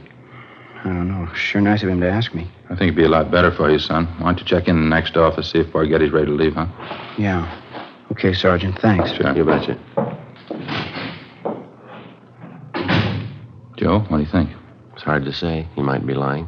I 0.83 0.89
don't 0.89 1.07
know. 1.07 1.27
Sure 1.33 1.61
nice 1.61 1.81
of 1.81 1.89
him 1.89 1.99
to 2.01 2.09
ask 2.09 2.35
me. 2.35 2.49
I 2.65 2.69
think 2.69 2.81
it'd 2.81 2.95
be 2.95 3.05
a 3.05 3.09
lot 3.09 3.31
better 3.31 3.51
for 3.51 3.71
you, 3.71 3.79
son. 3.79 4.05
Why 4.19 4.25
don't 4.27 4.39
you 4.39 4.45
check 4.45 4.67
in 4.67 4.75
the 4.75 4.87
next 4.87 5.17
office, 5.17 5.51
see 5.51 5.59
if 5.59 5.67
Bargetti's 5.67 6.11
ready 6.11 6.27
to 6.27 6.31
leave, 6.31 6.53
huh? 6.53 6.67
Yeah. 7.17 7.61
Okay, 8.11 8.33
Sergeant. 8.33 8.77
Thanks. 8.79 9.11
Sure. 9.13 9.35
You 9.35 9.45
betcha. 9.45 9.79
Joe, 13.77 13.99
what 14.07 14.17
do 14.17 14.23
you 14.23 14.29
think? 14.29 14.51
It's 14.93 15.03
hard 15.03 15.25
to 15.25 15.33
say. 15.33 15.67
He 15.75 15.81
might 15.81 16.05
be 16.05 16.13
lying. 16.13 16.47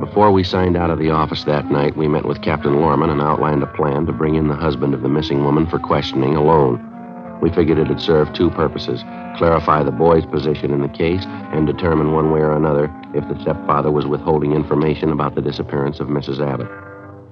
Before 0.00 0.32
we 0.32 0.42
signed 0.42 0.76
out 0.76 0.90
of 0.90 0.98
the 0.98 1.10
office 1.10 1.44
that 1.44 1.70
night, 1.70 1.96
we 1.96 2.08
met 2.08 2.24
with 2.24 2.42
Captain 2.42 2.80
Lorman 2.80 3.10
and 3.10 3.20
outlined 3.20 3.62
a 3.62 3.66
plan 3.66 4.06
to 4.06 4.12
bring 4.12 4.34
in 4.34 4.48
the 4.48 4.56
husband 4.56 4.94
of 4.94 5.02
the 5.02 5.08
missing 5.08 5.44
woman 5.44 5.66
for 5.66 5.78
questioning 5.78 6.36
alone. 6.36 7.38
We 7.42 7.50
figured 7.50 7.78
it'd 7.78 8.00
serve 8.00 8.32
two 8.32 8.50
purposes 8.50 9.04
clarify 9.36 9.82
the 9.82 9.90
boy's 9.90 10.26
position 10.26 10.70
in 10.70 10.82
the 10.82 10.88
case 10.88 11.24
and 11.24 11.66
determine 11.66 12.12
one 12.12 12.30
way 12.30 12.40
or 12.40 12.52
another 12.52 12.94
if 13.14 13.26
the 13.28 13.40
stepfather 13.40 13.90
was 13.90 14.06
withholding 14.06 14.52
information 14.52 15.12
about 15.12 15.34
the 15.34 15.40
disappearance 15.40 15.98
of 15.98 16.08
Mrs. 16.08 16.46
Abbott. 16.46 16.68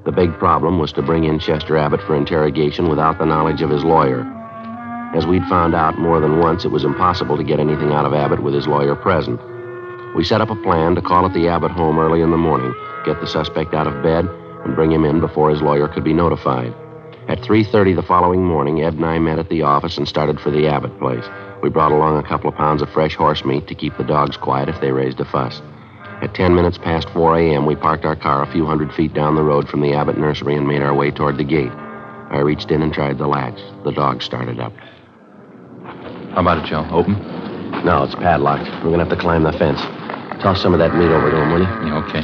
The 0.06 0.12
big 0.12 0.32
problem 0.38 0.78
was 0.78 0.90
to 0.92 1.02
bring 1.02 1.24
in 1.24 1.38
Chester 1.38 1.76
Abbott 1.76 2.00
for 2.00 2.16
interrogation 2.16 2.88
without 2.88 3.18
the 3.18 3.26
knowledge 3.26 3.60
of 3.60 3.68
his 3.68 3.84
lawyer. 3.84 4.22
As 5.14 5.26
we'd 5.26 5.44
found 5.44 5.74
out 5.74 5.98
more 5.98 6.18
than 6.18 6.38
once, 6.38 6.64
it 6.64 6.70
was 6.70 6.84
impossible 6.84 7.36
to 7.36 7.44
get 7.44 7.60
anything 7.60 7.92
out 7.92 8.06
of 8.06 8.14
Abbott 8.14 8.42
with 8.42 8.54
his 8.54 8.66
lawyer 8.66 8.94
present. 8.94 9.38
We 10.16 10.24
set 10.24 10.40
up 10.40 10.50
a 10.50 10.56
plan 10.56 10.94
to 10.94 11.02
call 11.02 11.26
at 11.26 11.34
the 11.34 11.48
Abbott 11.48 11.70
home 11.70 11.98
early 11.98 12.22
in 12.22 12.30
the 12.30 12.36
morning, 12.36 12.74
get 13.04 13.20
the 13.20 13.26
suspect 13.26 13.74
out 13.74 13.86
of 13.86 14.02
bed, 14.02 14.26
and 14.64 14.74
bring 14.74 14.90
him 14.90 15.04
in 15.04 15.20
before 15.20 15.50
his 15.50 15.62
lawyer 15.62 15.88
could 15.88 16.04
be 16.04 16.12
notified. 16.12 16.74
At 17.28 17.42
3:30 17.42 17.94
the 17.94 18.02
following 18.02 18.44
morning, 18.44 18.82
Ed 18.82 18.94
and 18.94 19.04
I 19.04 19.18
met 19.18 19.38
at 19.38 19.48
the 19.50 19.62
office 19.62 19.98
and 19.98 20.08
started 20.08 20.40
for 20.40 20.50
the 20.50 20.66
Abbott 20.66 20.98
place. 20.98 21.24
We 21.62 21.68
brought 21.68 21.92
along 21.92 22.16
a 22.16 22.26
couple 22.26 22.48
of 22.48 22.56
pounds 22.56 22.80
of 22.82 22.88
fresh 22.88 23.14
horse 23.14 23.44
meat 23.44 23.66
to 23.66 23.74
keep 23.74 23.96
the 23.96 24.04
dogs 24.04 24.36
quiet 24.36 24.68
if 24.68 24.80
they 24.80 24.92
raised 24.92 25.20
a 25.20 25.24
fuss. 25.24 25.60
At 26.22 26.34
10 26.34 26.54
minutes 26.54 26.78
past 26.78 27.08
4 27.10 27.36
a.m., 27.38 27.66
we 27.66 27.76
parked 27.76 28.04
our 28.04 28.16
car 28.16 28.42
a 28.42 28.52
few 28.52 28.66
hundred 28.66 28.92
feet 28.94 29.12
down 29.14 29.34
the 29.34 29.42
road 29.42 29.68
from 29.68 29.82
the 29.82 29.92
Abbott 29.92 30.18
nursery 30.18 30.56
and 30.56 30.66
made 30.66 30.82
our 30.82 30.94
way 30.94 31.10
toward 31.10 31.36
the 31.36 31.44
gate. 31.44 31.72
I 32.30 32.38
reached 32.38 32.70
in 32.70 32.82
and 32.82 32.92
tried 32.92 33.18
the 33.18 33.26
latch. 33.26 33.60
The 33.84 33.92
dogs 33.92 34.24
started 34.24 34.58
up. 34.58 34.72
How 36.32 36.40
about 36.40 36.64
it, 36.64 36.66
Joe? 36.66 36.86
Open? 36.90 37.14
No, 37.84 38.02
it's 38.04 38.14
padlocked. 38.14 38.68
We're 38.82 38.90
going 38.90 38.98
to 38.98 39.04
have 39.04 39.10
to 39.10 39.16
climb 39.16 39.44
the 39.44 39.52
fence. 39.52 39.80
Toss 40.40 40.62
some 40.62 40.72
of 40.72 40.78
that 40.78 40.94
meat 40.94 41.10
over 41.10 41.30
to 41.30 41.36
him, 41.36 41.50
will 41.50 41.60
you? 41.60 41.66
Yeah, 41.66 41.98
okay. 41.98 42.22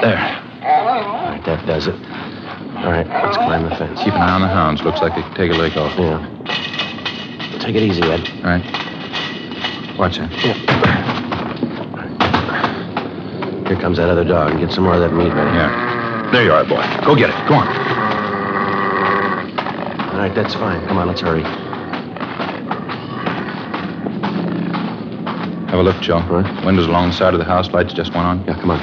There. 0.00 0.18
All 0.64 1.30
right, 1.30 1.42
that 1.44 1.66
does 1.66 1.86
it. 1.86 1.94
All 1.94 2.90
right, 2.90 3.06
let's 3.06 3.36
climb 3.36 3.62
the 3.68 3.76
fence. 3.76 4.00
Keep 4.00 4.14
an 4.14 4.22
eye 4.22 4.32
on 4.32 4.40
the 4.40 4.48
hounds. 4.48 4.82
Looks 4.82 5.00
like 5.00 5.14
they 5.14 5.22
take 5.34 5.52
a 5.52 5.54
leg 5.54 5.76
off. 5.76 5.98
Yeah. 5.98 6.18
Take 7.60 7.76
it 7.76 7.82
easy, 7.82 8.02
Ed. 8.02 8.28
All 8.38 8.50
right. 8.50 8.64
Watch 9.98 10.18
that. 10.18 10.30
Here 13.66 13.80
comes 13.80 13.96
that 13.98 14.08
other 14.08 14.24
dog. 14.24 14.58
Get 14.58 14.72
some 14.72 14.84
more 14.84 14.94
of 14.94 15.00
that 15.00 15.12
meat 15.12 15.32
ready. 15.32 15.56
Yeah. 15.56 16.30
There 16.32 16.44
you 16.44 16.52
are, 16.52 16.64
boy. 16.64 16.84
Go 17.04 17.14
get 17.14 17.30
it. 17.30 17.48
Go 17.48 17.54
on. 17.54 17.66
All 20.08 20.18
right, 20.18 20.34
that's 20.34 20.54
fine. 20.54 20.86
Come 20.86 20.98
on, 20.98 21.06
let's 21.06 21.20
hurry. 21.20 21.63
Have 25.74 25.84
a 25.84 25.90
look, 25.90 26.00
Joe. 26.00 26.20
What? 26.20 26.64
Windows 26.64 26.86
along 26.86 27.08
the 27.08 27.16
side 27.16 27.34
of 27.34 27.40
the 27.40 27.44
house. 27.44 27.68
Lights 27.72 27.92
just 27.92 28.14
went 28.14 28.24
on. 28.24 28.44
Yeah, 28.46 28.54
come 28.60 28.70
on. 28.70 28.78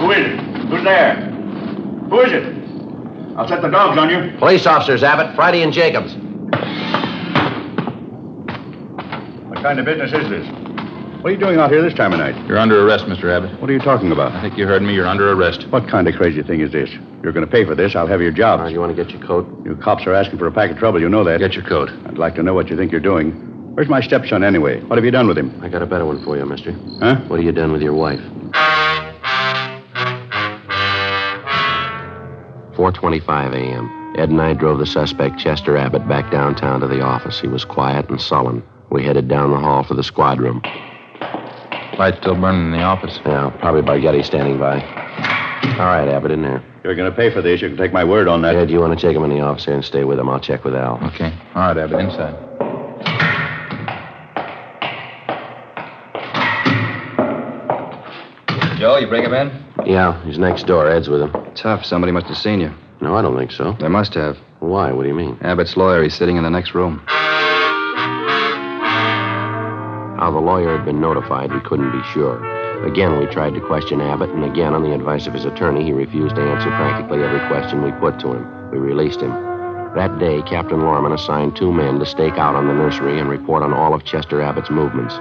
Who 0.00 0.10
is 0.12 0.24
it? 0.24 0.40
Who's 0.70 0.84
there? 0.84 1.16
Who 2.08 2.20
is 2.22 2.32
it? 2.32 3.36
I'll 3.36 3.46
set 3.46 3.60
the 3.60 3.68
dogs 3.68 3.98
on 3.98 4.08
you. 4.08 4.38
Police 4.38 4.64
officers, 4.64 5.02
Abbott, 5.02 5.36
Friday 5.36 5.62
and 5.62 5.70
Jacobs. 5.70 6.14
What 9.50 9.62
kind 9.62 9.78
of 9.78 9.84
business 9.84 10.14
is 10.14 10.30
this? 10.30 10.46
What 11.20 11.26
are 11.28 11.32
you 11.32 11.38
doing 11.38 11.58
out 11.58 11.70
here 11.70 11.82
this 11.82 11.92
time 11.92 12.14
of 12.14 12.20
night? 12.20 12.48
You're 12.48 12.56
under 12.56 12.82
arrest, 12.82 13.04
Mr. 13.04 13.30
Abbott. 13.30 13.60
What 13.60 13.68
are 13.68 13.74
you 13.74 13.80
talking 13.80 14.12
about? 14.12 14.32
I 14.32 14.40
think 14.40 14.56
you 14.56 14.66
heard 14.66 14.80
me. 14.80 14.94
You're 14.94 15.06
under 15.06 15.30
arrest. 15.30 15.68
What 15.68 15.86
kind 15.90 16.08
of 16.08 16.14
crazy 16.14 16.42
thing 16.42 16.62
is 16.62 16.72
this? 16.72 16.88
You're 17.22 17.32
going 17.32 17.44
to 17.44 17.52
pay 17.52 17.66
for 17.66 17.74
this. 17.74 17.94
I'll 17.94 18.06
have 18.06 18.22
your 18.22 18.32
job. 18.32 18.60
All 18.60 18.64
right, 18.64 18.72
you 18.72 18.80
want 18.80 18.96
to 18.96 19.04
get 19.04 19.12
your 19.12 19.22
coat? 19.26 19.46
You 19.66 19.76
cops 19.76 20.06
are 20.06 20.14
asking 20.14 20.38
for 20.38 20.46
a 20.46 20.52
pack 20.52 20.70
of 20.70 20.78
trouble. 20.78 21.02
You 21.02 21.10
know 21.10 21.22
that. 21.24 21.38
Get 21.38 21.52
your 21.52 21.64
coat. 21.64 21.90
I'd 22.06 22.16
like 22.16 22.34
to 22.36 22.42
know 22.42 22.54
what 22.54 22.70
you 22.70 22.78
think 22.78 22.92
you're 22.92 23.02
doing. 23.02 23.49
Where's 23.80 23.88
my 23.88 24.02
stepson 24.02 24.44
anyway? 24.44 24.78
What 24.82 24.98
have 24.98 25.06
you 25.06 25.10
done 25.10 25.26
with 25.26 25.38
him? 25.38 25.58
I 25.62 25.70
got 25.70 25.80
a 25.80 25.86
better 25.86 26.04
one 26.04 26.22
for 26.22 26.36
you, 26.36 26.44
mister. 26.44 26.72
Huh? 27.00 27.16
What 27.28 27.38
have 27.38 27.46
you 27.46 27.52
done 27.52 27.72
with 27.72 27.80
your 27.80 27.94
wife? 27.94 28.20
4.25 32.76 33.54
a.m. 33.54 34.14
Ed 34.18 34.28
and 34.28 34.42
I 34.42 34.52
drove 34.52 34.80
the 34.80 34.86
suspect, 34.86 35.38
Chester 35.38 35.78
Abbott, 35.78 36.06
back 36.06 36.30
downtown 36.30 36.80
to 36.80 36.86
the 36.86 37.00
office. 37.00 37.40
He 37.40 37.48
was 37.48 37.64
quiet 37.64 38.10
and 38.10 38.20
sullen. 38.20 38.62
We 38.90 39.02
headed 39.02 39.28
down 39.28 39.50
the 39.50 39.58
hall 39.58 39.82
for 39.82 39.94
the 39.94 40.04
squad 40.04 40.40
room. 40.40 40.60
Light 41.98 42.18
still 42.18 42.38
burning 42.38 42.66
in 42.66 42.72
the 42.72 42.82
office. 42.82 43.18
Yeah, 43.24 43.48
probably 43.60 43.80
Bargetti 43.80 44.22
standing 44.22 44.58
by. 44.58 44.82
All 45.78 45.86
right, 45.86 46.06
Abbott, 46.06 46.32
in 46.32 46.42
there. 46.42 46.62
You're 46.84 46.96
going 46.96 47.10
to 47.10 47.16
pay 47.16 47.32
for 47.32 47.40
this. 47.40 47.62
You 47.62 47.68
can 47.68 47.78
take 47.78 47.94
my 47.94 48.04
word 48.04 48.28
on 48.28 48.42
that. 48.42 48.56
Ed, 48.56 48.70
you 48.70 48.78
want 48.78 49.00
to 49.00 49.06
take 49.06 49.16
him 49.16 49.24
in 49.24 49.30
the 49.30 49.40
office 49.40 49.64
here 49.64 49.72
and 49.72 49.82
stay 49.82 50.04
with 50.04 50.18
him? 50.18 50.28
I'll 50.28 50.38
check 50.38 50.64
with 50.64 50.74
Al. 50.74 51.02
Okay. 51.14 51.32
All 51.54 51.62
right, 51.62 51.78
Abbott, 51.78 52.00
inside. 52.00 52.49
You 59.00 59.06
bring 59.08 59.24
him 59.24 59.34
in? 59.34 59.50
Yeah, 59.86 60.22
he's 60.24 60.38
next 60.38 60.66
door. 60.66 60.88
Ed's 60.88 61.08
with 61.08 61.22
him. 61.22 61.32
Tough. 61.54 61.84
Somebody 61.84 62.12
must 62.12 62.26
have 62.26 62.36
seen 62.38 62.60
you. 62.60 62.72
No, 63.00 63.16
I 63.16 63.22
don't 63.22 63.36
think 63.36 63.50
so. 63.50 63.72
They 63.80 63.88
must 63.88 64.14
have. 64.14 64.36
Why? 64.60 64.92
What 64.92 65.02
do 65.04 65.08
you 65.08 65.14
mean? 65.14 65.38
Abbott's 65.40 65.76
lawyer. 65.76 66.02
He's 66.02 66.14
sitting 66.14 66.36
in 66.36 66.42
the 66.44 66.50
next 66.50 66.74
room. 66.74 67.02
How 70.18 70.30
the 70.30 70.38
lawyer 70.38 70.76
had 70.76 70.84
been 70.84 71.00
notified, 71.00 71.50
we 71.50 71.60
couldn't 71.60 71.92
be 71.92 72.02
sure. 72.12 72.44
Again, 72.86 73.18
we 73.18 73.24
tried 73.26 73.54
to 73.54 73.60
question 73.60 74.02
Abbott, 74.02 74.30
and 74.30 74.44
again, 74.44 74.74
on 74.74 74.82
the 74.82 74.94
advice 74.94 75.26
of 75.26 75.32
his 75.32 75.46
attorney, 75.46 75.82
he 75.82 75.92
refused 75.92 76.36
to 76.36 76.42
answer 76.42 76.68
practically 76.68 77.22
every 77.22 77.40
question 77.48 77.82
we 77.82 77.92
put 77.92 78.20
to 78.20 78.34
him. 78.34 78.70
We 78.70 78.78
released 78.78 79.22
him. 79.22 79.30
That 79.96 80.18
day, 80.18 80.42
Captain 80.42 80.80
Lorman 80.80 81.12
assigned 81.12 81.56
two 81.56 81.72
men 81.72 81.98
to 81.98 82.06
stake 82.06 82.34
out 82.34 82.54
on 82.54 82.66
the 82.68 82.74
nursery 82.74 83.18
and 83.18 83.28
report 83.28 83.62
on 83.62 83.72
all 83.72 83.94
of 83.94 84.04
Chester 84.04 84.40
Abbott's 84.42 84.70
movements. 84.70 85.14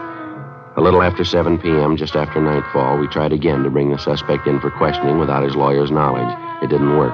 A 0.79 0.87
little 0.89 1.01
after 1.01 1.25
7 1.25 1.59
p.m., 1.59 1.97
just 1.97 2.15
after 2.15 2.39
nightfall, 2.39 2.97
we 2.97 3.07
tried 3.09 3.33
again 3.33 3.63
to 3.63 3.69
bring 3.69 3.91
the 3.91 3.97
suspect 3.97 4.47
in 4.47 4.61
for 4.61 4.71
questioning 4.71 5.19
without 5.19 5.43
his 5.43 5.53
lawyer's 5.53 5.91
knowledge. 5.91 6.33
It 6.63 6.69
didn't 6.69 6.97
work. 6.97 7.11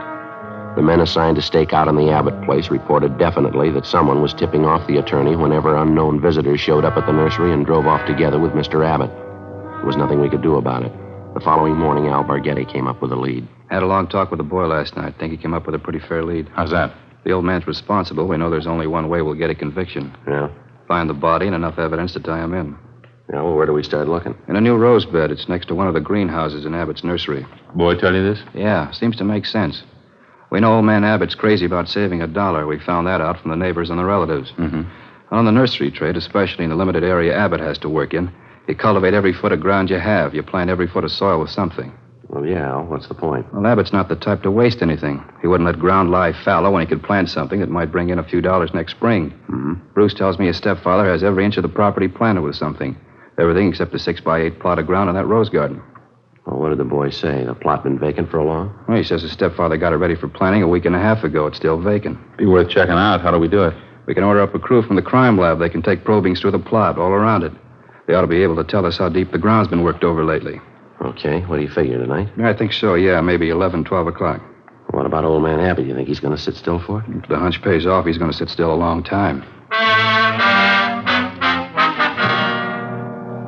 The 0.75 0.83
men 0.83 0.99
assigned 0.99 1.37
to 1.37 1.41
stake 1.41 1.73
out 1.73 1.87
on 1.87 1.95
the 1.95 2.11
Abbott 2.11 2.45
place 2.45 2.69
reported 2.69 3.17
definitely 3.17 3.71
that 3.71 3.87
someone 3.87 4.21
was 4.21 4.35
tipping 4.35 4.65
off 4.65 4.85
the 4.85 4.97
attorney 4.97 5.35
whenever 5.35 5.75
unknown 5.75 6.21
visitors 6.21 6.59
showed 6.59 6.85
up 6.85 6.95
at 6.95 7.07
the 7.07 7.11
nursery 7.11 7.51
and 7.51 7.65
drove 7.65 7.87
off 7.87 8.05
together 8.05 8.39
with 8.39 8.51
Mr. 8.51 8.85
Abbott. 8.85 9.09
There 9.09 9.87
was 9.87 9.97
nothing 9.97 10.21
we 10.21 10.29
could 10.29 10.43
do 10.43 10.57
about 10.57 10.83
it. 10.83 10.93
The 11.33 11.41
following 11.41 11.75
morning, 11.75 12.05
Al 12.05 12.23
Bargetti 12.23 12.71
came 12.71 12.85
up 12.85 13.01
with 13.01 13.13
a 13.13 13.15
lead. 13.15 13.47
Had 13.71 13.81
a 13.81 13.87
long 13.87 14.07
talk 14.07 14.29
with 14.29 14.37
the 14.37 14.43
boy 14.43 14.67
last 14.67 14.95
night. 14.95 15.15
Think 15.17 15.31
he 15.31 15.37
came 15.37 15.55
up 15.55 15.65
with 15.65 15.73
a 15.73 15.79
pretty 15.79 16.01
fair 16.07 16.23
lead. 16.23 16.47
How's 16.53 16.69
that? 16.69 16.93
The 17.23 17.31
old 17.31 17.45
man's 17.45 17.65
responsible. 17.65 18.27
We 18.27 18.37
know 18.37 18.51
there's 18.51 18.67
only 18.67 18.85
one 18.85 19.09
way 19.09 19.23
we'll 19.23 19.33
get 19.33 19.49
a 19.49 19.55
conviction. 19.55 20.15
Yeah? 20.27 20.49
Find 20.87 21.09
the 21.09 21.15
body 21.15 21.47
and 21.47 21.55
enough 21.55 21.79
evidence 21.79 22.13
to 22.13 22.19
tie 22.19 22.43
him 22.43 22.53
in. 22.53 22.77
Yeah, 23.31 23.41
well, 23.41 23.55
where 23.55 23.65
do 23.65 23.73
we 23.73 23.83
start 23.83 24.07
looking? 24.07 24.37
In 24.47 24.55
a 24.55 24.61
new 24.61 24.75
rose 24.75 25.05
bed. 25.05 25.31
It's 25.31 25.49
next 25.49 25.67
to 25.67 25.75
one 25.75 25.87
of 25.87 25.95
the 25.95 25.99
greenhouses 25.99 26.65
in 26.65 26.75
Abbott's 26.75 27.03
nursery. 27.03 27.45
Boy 27.73 27.95
tell 27.95 28.13
you 28.13 28.23
this? 28.23 28.43
Yeah, 28.53 28.91
seems 28.91 29.15
to 29.17 29.23
make 29.23 29.45
sense. 29.45 29.83
We 30.51 30.59
know 30.59 30.75
old 30.75 30.85
man 30.85 31.03
Abbott's 31.03 31.33
crazy 31.33 31.65
about 31.65 31.89
saving 31.89 32.21
a 32.21 32.27
dollar. 32.27 32.67
We 32.67 32.79
found 32.79 33.07
that 33.07 33.21
out 33.21 33.41
from 33.41 33.49
the 33.49 33.57
neighbors 33.57 33.89
and 33.89 33.97
the 33.97 34.05
relatives. 34.05 34.51
Mm-hmm. 34.51 34.83
On 35.31 35.45
the 35.45 35.51
nursery 35.51 35.89
trade, 35.89 36.15
especially 36.15 36.65
in 36.65 36.69
the 36.69 36.75
limited 36.75 37.03
area 37.03 37.35
Abbott 37.35 37.59
has 37.61 37.79
to 37.79 37.89
work 37.89 38.13
in, 38.13 38.31
you 38.67 38.75
cultivate 38.75 39.15
every 39.15 39.33
foot 39.33 39.51
of 39.51 39.59
ground 39.59 39.89
you 39.89 39.97
have. 39.97 40.35
You 40.35 40.43
plant 40.43 40.69
every 40.69 40.87
foot 40.87 41.03
of 41.03 41.11
soil 41.11 41.39
with 41.39 41.49
something. 41.49 41.91
Well, 42.29 42.45
yeah, 42.45 42.81
what's 42.81 43.07
the 43.07 43.15
point? 43.15 43.51
Well, 43.53 43.65
Abbott's 43.65 43.93
not 43.93 44.07
the 44.07 44.15
type 44.15 44.43
to 44.43 44.51
waste 44.51 44.81
anything. 44.81 45.23
He 45.41 45.47
wouldn't 45.47 45.67
let 45.67 45.79
ground 45.79 46.11
lie 46.11 46.33
fallow 46.43 46.71
when 46.71 46.81
he 46.81 46.87
could 46.87 47.03
plant 47.03 47.29
something 47.29 47.59
that 47.59 47.69
might 47.69 47.91
bring 47.91 48.09
in 48.09 48.19
a 48.19 48.23
few 48.23 48.41
dollars 48.41 48.73
next 48.73 48.91
spring. 48.91 49.31
Mm-hmm. 49.49 49.73
Bruce 49.93 50.13
tells 50.13 50.37
me 50.37 50.47
his 50.47 50.57
stepfather 50.57 51.05
has 51.05 51.23
every 51.23 51.43
inch 51.43 51.57
of 51.57 51.63
the 51.63 51.69
property 51.69 52.07
planted 52.07 52.41
with 52.41 52.55
something. 52.55 52.95
Everything 53.37 53.67
except 53.69 53.93
a 53.93 53.99
six 53.99 54.21
by 54.21 54.41
eight 54.41 54.59
plot 54.59 54.79
of 54.79 54.87
ground 54.87 55.09
in 55.09 55.15
that 55.15 55.25
rose 55.25 55.49
garden. 55.49 55.81
Well, 56.45 56.59
what 56.59 56.69
did 56.69 56.77
the 56.77 56.83
boy 56.83 57.09
say? 57.09 57.43
The 57.43 57.55
plot 57.55 57.83
been 57.83 57.97
vacant 57.97 58.29
for 58.29 58.37
a 58.37 58.45
long? 58.45 58.73
Well, 58.87 58.97
he 58.97 59.03
says 59.03 59.23
his 59.23 59.31
stepfather 59.31 59.77
got 59.77 59.93
it 59.93 59.97
ready 59.97 60.15
for 60.15 60.27
planting 60.27 60.61
a 60.61 60.67
week 60.67 60.85
and 60.85 60.95
a 60.95 60.99
half 60.99 61.23
ago. 61.23 61.47
It's 61.47 61.57
still 61.57 61.79
vacant. 61.81 62.19
Be 62.37 62.45
worth 62.45 62.69
checking 62.69 62.93
out. 62.93 63.21
How 63.21 63.31
do 63.31 63.39
we 63.39 63.47
do 63.47 63.63
it? 63.63 63.73
We 64.05 64.13
can 64.13 64.23
order 64.23 64.41
up 64.41 64.53
a 64.53 64.59
crew 64.59 64.83
from 64.83 64.95
the 64.95 65.01
crime 65.01 65.37
lab. 65.37 65.57
They 65.59 65.69
can 65.69 65.81
take 65.81 66.03
probings 66.03 66.39
through 66.39 66.51
the 66.51 66.59
plot, 66.59 66.99
all 66.99 67.11
around 67.11 67.43
it. 67.43 67.51
They 68.07 68.13
ought 68.13 68.21
to 68.21 68.27
be 68.27 68.43
able 68.43 68.55
to 68.57 68.63
tell 68.63 68.85
us 68.85 68.97
how 68.97 69.09
deep 69.09 69.31
the 69.31 69.39
ground's 69.39 69.69
been 69.69 69.83
worked 69.83 70.03
over 70.03 70.23
lately. 70.23 70.61
Okay, 71.01 71.41
what 71.41 71.57
do 71.57 71.63
you 71.63 71.69
figure 71.69 71.97
tonight? 71.97 72.29
I 72.37 72.53
think 72.53 72.71
so, 72.71 72.93
yeah. 72.93 73.19
Maybe 73.21 73.49
11, 73.49 73.83
12 73.83 74.07
o'clock. 74.07 74.41
What 74.91 75.07
about 75.07 75.25
old 75.25 75.41
man 75.41 75.59
Abbott? 75.59 75.87
You 75.87 75.95
think 75.95 76.07
he's 76.07 76.19
going 76.19 76.35
to 76.35 76.41
sit 76.41 76.55
still 76.55 76.79
for 76.79 77.01
it? 77.01 77.05
If 77.09 77.27
the 77.27 77.39
hunch 77.39 77.61
pays 77.63 77.87
off, 77.87 78.05
he's 78.05 78.19
going 78.19 78.31
to 78.31 78.37
sit 78.37 78.49
still 78.49 78.71
a 78.71 78.75
long 78.75 79.03
time. 79.03 79.43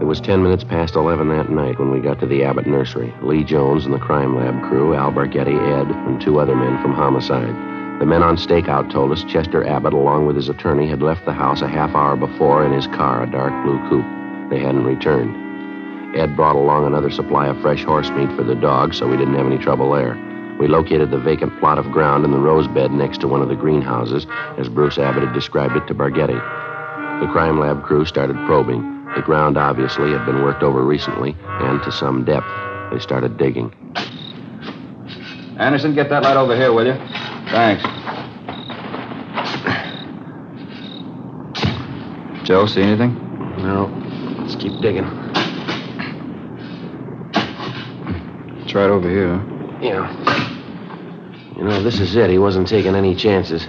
Was 0.07 0.21
ten 0.21 0.41
minutes 0.41 0.63
past 0.63 0.95
11 0.95 1.27
that 1.27 1.49
night 1.49 1.77
when 1.77 1.91
we 1.91 1.99
got 1.99 2.17
to 2.21 2.25
the 2.25 2.41
Abbott 2.41 2.65
nursery. 2.65 3.13
Lee 3.21 3.43
Jones 3.43 3.83
and 3.83 3.93
the 3.93 3.99
crime 3.99 4.37
lab 4.37 4.63
crew, 4.69 4.95
Al 4.95 5.11
Bargetti, 5.11 5.57
Ed, 5.57 5.91
and 6.07 6.21
two 6.21 6.39
other 6.39 6.55
men 6.55 6.81
from 6.81 6.93
homicide. 6.93 7.53
The 7.99 8.05
men 8.05 8.23
on 8.23 8.37
stakeout 8.37 8.89
told 8.89 9.11
us 9.11 9.25
Chester 9.25 9.67
Abbott, 9.67 9.93
along 9.93 10.25
with 10.25 10.37
his 10.37 10.47
attorney, 10.47 10.87
had 10.87 11.01
left 11.01 11.25
the 11.25 11.33
house 11.33 11.61
a 11.61 11.67
half 11.67 11.93
hour 11.93 12.15
before 12.15 12.65
in 12.65 12.71
his 12.71 12.87
car, 12.87 13.23
a 13.23 13.29
dark 13.29 13.51
blue 13.65 13.79
coupe. 13.89 14.49
They 14.49 14.59
hadn't 14.59 14.85
returned. 14.85 16.15
Ed 16.15 16.37
brought 16.37 16.55
along 16.55 16.85
another 16.85 17.11
supply 17.11 17.47
of 17.47 17.59
fresh 17.61 17.83
horse 17.83 18.09
meat 18.11 18.31
for 18.37 18.43
the 18.43 18.55
dog, 18.55 18.93
so 18.93 19.09
we 19.09 19.17
didn't 19.17 19.35
have 19.35 19.47
any 19.47 19.57
trouble 19.57 19.91
there. 19.91 20.15
We 20.57 20.67
located 20.67 21.11
the 21.11 21.19
vacant 21.19 21.59
plot 21.59 21.79
of 21.79 21.91
ground 21.91 22.23
in 22.23 22.31
the 22.31 22.39
rose 22.39 22.67
bed 22.69 22.91
next 22.91 23.19
to 23.21 23.27
one 23.27 23.41
of 23.41 23.49
the 23.49 23.55
greenhouses, 23.55 24.25
as 24.57 24.69
Bruce 24.69 24.97
Abbott 24.97 25.23
had 25.23 25.33
described 25.33 25.75
it 25.75 25.85
to 25.87 25.93
Bargetti. 25.93 26.39
The 27.19 27.31
crime 27.33 27.59
lab 27.59 27.83
crew 27.83 28.05
started 28.05 28.37
probing. 28.45 28.96
The 29.15 29.21
ground 29.23 29.57
obviously 29.57 30.11
had 30.11 30.25
been 30.25 30.43
worked 30.43 30.63
over 30.63 30.83
recently, 30.83 31.35
and 31.43 31.81
to 31.83 31.91
some 31.91 32.23
depth. 32.25 32.45
They 32.91 32.99
started 32.99 33.37
digging. 33.37 33.73
Anderson, 35.59 35.95
get 35.95 36.09
that 36.09 36.23
light 36.23 36.37
over 36.37 36.55
here, 36.55 36.71
will 36.71 36.85
you? 36.85 36.93
Thanks. 37.49 37.83
Joe, 42.47 42.65
see 42.65 42.81
anything? 42.81 43.13
No. 43.57 43.87
Let's 44.39 44.55
keep 44.55 44.79
digging. 44.81 45.03
It's 48.63 48.73
right 48.73 48.89
over 48.89 49.09
here. 49.09 49.35
Yeah. 49.81 50.07
You 51.57 51.63
know, 51.63 51.81
this 51.83 51.99
is 51.99 52.15
it. 52.15 52.29
He 52.29 52.37
wasn't 52.37 52.67
taking 52.67 52.95
any 52.95 53.15
chances. 53.15 53.65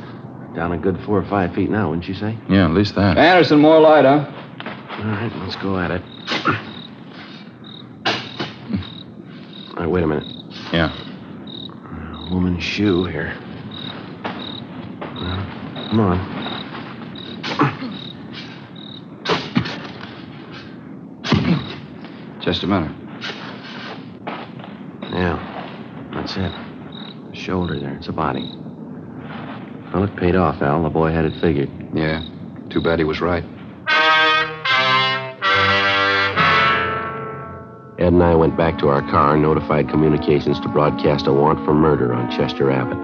Down 0.54 0.72
a 0.72 0.78
good 0.78 1.00
four 1.04 1.18
or 1.18 1.24
five 1.28 1.54
feet 1.54 1.70
now, 1.70 1.88
wouldn't 1.88 2.06
you 2.06 2.14
say? 2.14 2.36
Yeah, 2.48 2.66
at 2.66 2.72
least 2.72 2.94
that. 2.96 3.16
Anderson, 3.16 3.60
more 3.60 3.80
light, 3.80 4.04
huh? 4.04 4.30
All 4.98 5.04
right, 5.04 5.32
let's 5.36 5.54
go 5.56 5.78
at 5.78 5.92
it. 5.92 6.02
All 9.70 9.76
right, 9.76 9.86
wait 9.86 10.02
a 10.02 10.06
minute. 10.08 10.26
Yeah. 10.72 10.90
A 12.26 12.34
woman's 12.34 12.64
shoe 12.64 13.04
here. 13.04 13.32
Well, 14.24 15.46
come 15.90 16.00
on. 16.00 16.18
Just 22.40 22.64
a 22.64 22.66
minute. 22.66 22.90
Yeah, 25.12 26.10
that's 26.12 26.36
it. 26.36 26.52
The 27.30 27.36
shoulder 27.36 27.78
there. 27.78 27.94
It's 27.94 28.08
a 28.08 28.12
body. 28.12 28.50
Well, 29.94 30.02
it 30.02 30.16
paid 30.16 30.34
off, 30.34 30.60
Al. 30.60 30.82
The 30.82 30.90
boy 30.90 31.12
had 31.12 31.24
it 31.24 31.40
figured. 31.40 31.70
Yeah. 31.94 32.24
Too 32.68 32.80
bad 32.80 32.98
he 32.98 33.04
was 33.04 33.20
right. 33.20 33.44
Ed 38.08 38.14
and 38.14 38.22
I 38.22 38.34
went 38.34 38.56
back 38.56 38.78
to 38.78 38.88
our 38.88 39.02
car 39.02 39.34
and 39.34 39.42
notified 39.42 39.90
communications 39.90 40.58
to 40.60 40.68
broadcast 40.70 41.26
a 41.26 41.32
warrant 41.34 41.62
for 41.66 41.74
murder 41.74 42.14
on 42.14 42.30
Chester 42.30 42.70
Abbott. 42.70 42.96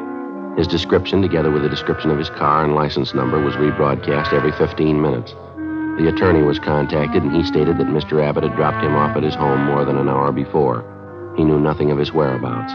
His 0.56 0.66
description, 0.66 1.20
together 1.20 1.50
with 1.50 1.62
a 1.62 1.68
description 1.68 2.10
of 2.10 2.16
his 2.16 2.30
car 2.30 2.64
and 2.64 2.74
license 2.74 3.12
number, 3.12 3.38
was 3.38 3.54
rebroadcast 3.56 4.32
every 4.32 4.52
15 4.52 5.02
minutes. 5.02 5.32
The 6.00 6.08
attorney 6.08 6.40
was 6.40 6.58
contacted, 6.58 7.22
and 7.22 7.36
he 7.36 7.44
stated 7.44 7.76
that 7.76 7.88
Mr. 7.88 8.24
Abbott 8.24 8.44
had 8.44 8.56
dropped 8.56 8.82
him 8.82 8.96
off 8.96 9.14
at 9.14 9.22
his 9.22 9.34
home 9.34 9.66
more 9.66 9.84
than 9.84 9.98
an 9.98 10.08
hour 10.08 10.32
before. 10.32 10.80
He 11.36 11.44
knew 11.44 11.60
nothing 11.60 11.90
of 11.90 11.98
his 11.98 12.14
whereabouts. 12.14 12.72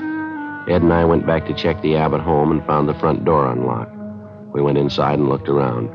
Ed 0.69 0.83
and 0.83 0.93
I 0.93 1.05
went 1.05 1.25
back 1.25 1.47
to 1.47 1.55
check 1.55 1.81
the 1.81 1.95
Abbott 1.95 2.21
home 2.21 2.51
and 2.51 2.63
found 2.67 2.87
the 2.87 2.99
front 2.99 3.25
door 3.25 3.51
unlocked. 3.51 3.95
We 4.53 4.61
went 4.61 4.77
inside 4.77 5.17
and 5.17 5.29
looked 5.29 5.49
around. 5.49 5.89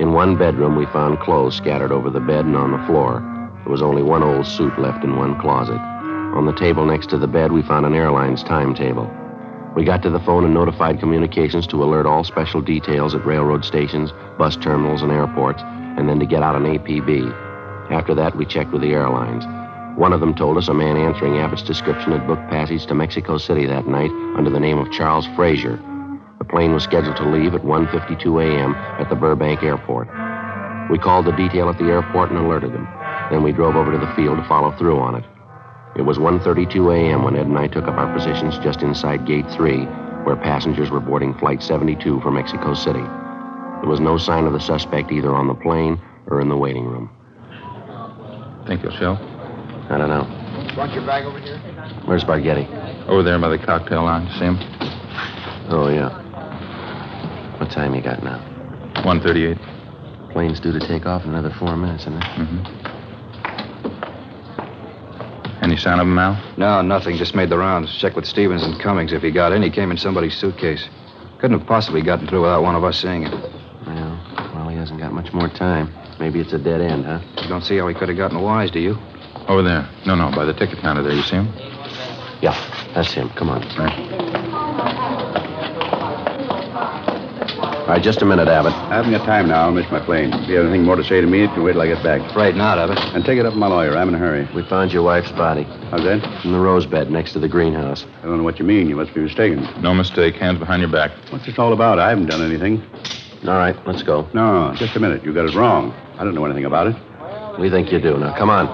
In 0.00 0.12
one 0.12 0.38
bedroom, 0.38 0.76
we 0.76 0.86
found 0.86 1.18
clothes 1.18 1.56
scattered 1.56 1.90
over 1.90 2.08
the 2.08 2.20
bed 2.20 2.44
and 2.44 2.54
on 2.54 2.70
the 2.70 2.86
floor. 2.86 3.31
There 3.62 3.70
was 3.70 3.82
only 3.82 4.02
one 4.02 4.22
old 4.22 4.46
suit 4.46 4.78
left 4.78 5.04
in 5.04 5.16
one 5.16 5.38
closet. 5.40 5.78
On 6.34 6.46
the 6.46 6.52
table 6.52 6.84
next 6.84 7.10
to 7.10 7.18
the 7.18 7.28
bed, 7.28 7.52
we 7.52 7.62
found 7.62 7.86
an 7.86 7.94
airline's 7.94 8.42
timetable. 8.42 9.10
We 9.76 9.84
got 9.84 10.02
to 10.02 10.10
the 10.10 10.20
phone 10.20 10.44
and 10.44 10.52
notified 10.52 10.98
communications 10.98 11.66
to 11.68 11.82
alert 11.82 12.04
all 12.04 12.24
special 12.24 12.60
details 12.60 13.14
at 13.14 13.24
railroad 13.24 13.64
stations, 13.64 14.12
bus 14.36 14.56
terminals, 14.56 15.02
and 15.02 15.12
airports, 15.12 15.62
and 15.62 16.08
then 16.08 16.18
to 16.18 16.26
get 16.26 16.42
out 16.42 16.56
an 16.56 16.64
APB. 16.64 17.32
After 17.90 18.14
that, 18.14 18.36
we 18.36 18.44
checked 18.46 18.72
with 18.72 18.82
the 18.82 18.92
airlines. 18.92 19.44
One 19.96 20.12
of 20.12 20.20
them 20.20 20.34
told 20.34 20.58
us 20.58 20.68
a 20.68 20.74
man 20.74 20.96
answering 20.96 21.38
Abbott's 21.38 21.62
description 21.62 22.12
had 22.12 22.26
booked 22.26 22.50
passage 22.50 22.86
to 22.86 22.94
Mexico 22.94 23.38
City 23.38 23.66
that 23.66 23.86
night 23.86 24.10
under 24.36 24.50
the 24.50 24.60
name 24.60 24.78
of 24.78 24.90
Charles 24.90 25.26
Frazier. 25.36 25.76
The 26.38 26.44
plane 26.44 26.72
was 26.72 26.82
scheduled 26.82 27.16
to 27.16 27.28
leave 27.28 27.54
at 27.54 27.62
1:52 27.62 28.42
a.m. 28.42 28.74
at 28.74 29.08
the 29.08 29.16
Burbank 29.16 29.62
Airport. 29.62 30.08
We 30.90 30.98
called 30.98 31.26
the 31.26 31.32
detail 31.32 31.68
at 31.68 31.78
the 31.78 31.84
airport 31.84 32.30
and 32.30 32.38
alerted 32.38 32.72
them. 32.72 32.88
Then 33.30 33.42
we 33.42 33.52
drove 33.52 33.76
over 33.76 33.92
to 33.92 33.98
the 33.98 34.12
field 34.14 34.38
to 34.38 34.48
follow 34.48 34.76
through 34.76 34.98
on 34.98 35.14
it. 35.14 35.24
It 35.96 36.02
was 36.02 36.18
1:32 36.18 36.92
a.m. 36.94 37.22
when 37.22 37.36
Ed 37.36 37.46
and 37.46 37.58
I 37.58 37.66
took 37.68 37.84
up 37.84 37.98
our 37.98 38.12
positions 38.12 38.58
just 38.58 38.82
inside 38.82 39.26
Gate 39.26 39.50
3, 39.50 39.84
where 40.24 40.36
passengers 40.36 40.90
were 40.90 41.00
boarding 41.00 41.34
Flight 41.34 41.62
72 41.62 42.20
for 42.20 42.30
Mexico 42.30 42.74
City. 42.74 43.02
There 43.82 43.90
was 43.90 44.00
no 44.00 44.16
sign 44.16 44.46
of 44.46 44.52
the 44.52 44.60
suspect 44.60 45.12
either 45.12 45.34
on 45.34 45.48
the 45.48 45.54
plane 45.54 46.00
or 46.26 46.40
in 46.40 46.48
the 46.48 46.56
waiting 46.56 46.86
room. 46.86 47.10
Think 48.66 48.82
you'll 48.82 48.96
show? 48.96 49.14
I 49.90 49.98
don't 49.98 50.08
know. 50.08 50.24
Want 50.76 50.92
your 50.94 51.04
bag 51.04 51.24
over 51.24 51.38
here? 51.40 51.58
Where's 52.06 52.24
Bargetti? 52.24 52.66
Over 53.08 53.22
there 53.22 53.38
by 53.38 53.48
the 53.48 53.58
cocktail 53.58 54.04
lounge. 54.04 54.30
See 54.38 54.44
him? 54.44 54.56
Oh, 55.68 55.88
yeah. 55.92 56.10
What 57.58 57.70
time 57.70 57.94
you 57.94 58.02
got 58.02 58.22
now? 58.22 58.38
1.38. 59.04 60.32
Plane's 60.32 60.60
due 60.60 60.72
to 60.72 60.80
take 60.80 61.04
off 61.04 61.24
in 61.24 61.30
another 61.30 61.54
four 61.58 61.76
minutes, 61.76 62.04
isn't 62.04 62.16
it? 62.16 62.22
Mm-hmm. 62.22 62.81
Any 65.62 65.76
sign 65.76 66.00
of 66.00 66.06
him, 66.08 66.18
Al? 66.18 66.36
No, 66.58 66.82
nothing. 66.82 67.16
Just 67.16 67.34
made 67.36 67.48
the 67.48 67.56
rounds. 67.56 67.96
Checked 67.98 68.16
with 68.16 68.26
Stevens 68.26 68.64
and 68.64 68.80
Cummings. 68.80 69.12
If 69.12 69.22
he 69.22 69.30
got 69.30 69.52
in, 69.52 69.62
he 69.62 69.70
came 69.70 69.92
in 69.92 69.96
somebody's 69.96 70.34
suitcase. 70.36 70.88
Couldn't 71.38 71.58
have 71.60 71.68
possibly 71.68 72.02
gotten 72.02 72.26
through 72.26 72.42
without 72.42 72.62
one 72.62 72.74
of 72.74 72.82
us 72.82 73.00
seeing 73.00 73.22
it. 73.22 73.32
Well, 73.86 74.50
Well, 74.54 74.68
he 74.68 74.76
hasn't 74.76 74.98
got 74.98 75.12
much 75.12 75.32
more 75.32 75.48
time. 75.48 75.92
Maybe 76.18 76.40
it's 76.40 76.52
a 76.52 76.58
dead 76.58 76.80
end, 76.80 77.04
huh? 77.04 77.20
You 77.40 77.48
don't 77.48 77.62
see 77.64 77.76
how 77.78 77.86
he 77.88 77.94
could 77.94 78.08
have 78.08 78.18
gotten 78.18 78.40
wise, 78.42 78.70
do 78.72 78.80
you? 78.80 78.96
Over 79.48 79.62
there. 79.62 79.88
No, 80.04 80.14
no, 80.14 80.30
by 80.34 80.44
the 80.44 80.52
ticket 80.52 80.80
counter 80.80 81.02
there. 81.02 81.12
You 81.12 81.22
see 81.22 81.36
him? 81.36 81.46
Yeah, 82.42 82.54
that's 82.94 83.12
him. 83.12 83.28
Come 83.30 83.50
on. 83.50 83.60
Right. 83.78 85.41
All 87.92 87.98
right, 87.98 88.04
just 88.04 88.22
a 88.22 88.24
minute, 88.24 88.48
Abbott. 88.48 88.72
I 88.72 88.96
haven't 88.96 89.10
got 89.10 89.26
time 89.26 89.48
now. 89.48 89.66
I'll 89.66 89.70
miss 89.70 89.84
my 89.90 90.00
plane. 90.02 90.32
If 90.32 90.48
you 90.48 90.56
have 90.56 90.64
anything 90.64 90.82
more 90.82 90.96
to 90.96 91.04
say 91.04 91.20
to 91.20 91.26
me, 91.26 91.42
you 91.42 91.48
can 91.48 91.62
wait 91.62 91.72
till 91.72 91.82
I 91.82 91.88
get 91.88 92.02
back. 92.02 92.22
Right 92.34 92.56
now, 92.56 92.78
Abbott. 92.78 92.96
And 93.14 93.22
take 93.22 93.38
it 93.38 93.44
up 93.44 93.52
with 93.52 93.58
my 93.60 93.66
lawyer. 93.66 93.94
I'm 93.98 94.08
in 94.08 94.14
a 94.14 94.18
hurry. 94.18 94.48
We 94.54 94.66
found 94.66 94.94
your 94.94 95.02
wife's 95.02 95.30
body 95.32 95.64
How's 95.90 96.02
that? 96.04 96.24
in 96.42 96.52
the 96.52 96.58
rose 96.58 96.86
bed 96.86 97.10
next 97.10 97.34
to 97.34 97.38
the 97.38 97.50
greenhouse. 97.50 98.06
I 98.20 98.22
don't 98.22 98.38
know 98.38 98.44
what 98.44 98.58
you 98.58 98.64
mean. 98.64 98.88
You 98.88 98.96
must 98.96 99.12
be 99.12 99.20
mistaken. 99.20 99.68
No 99.82 99.92
mistake. 99.92 100.36
Hands 100.36 100.58
behind 100.58 100.80
your 100.80 100.90
back. 100.90 101.10
What's 101.30 101.44
this 101.44 101.58
all 101.58 101.74
about? 101.74 101.98
I 101.98 102.08
haven't 102.08 102.30
done 102.30 102.40
anything. 102.40 102.82
All 103.46 103.58
right, 103.58 103.76
let's 103.86 104.02
go. 104.02 104.26
No, 104.32 104.72
just 104.74 104.96
a 104.96 104.98
minute. 104.98 105.22
You 105.22 105.34
got 105.34 105.44
it 105.44 105.54
wrong. 105.54 105.92
I 106.18 106.24
don't 106.24 106.34
know 106.34 106.46
anything 106.46 106.64
about 106.64 106.86
it. 106.86 107.60
We 107.60 107.68
think 107.68 107.92
you 107.92 108.00
do. 108.00 108.16
Now, 108.16 108.34
come 108.38 108.48
on. 108.48 108.68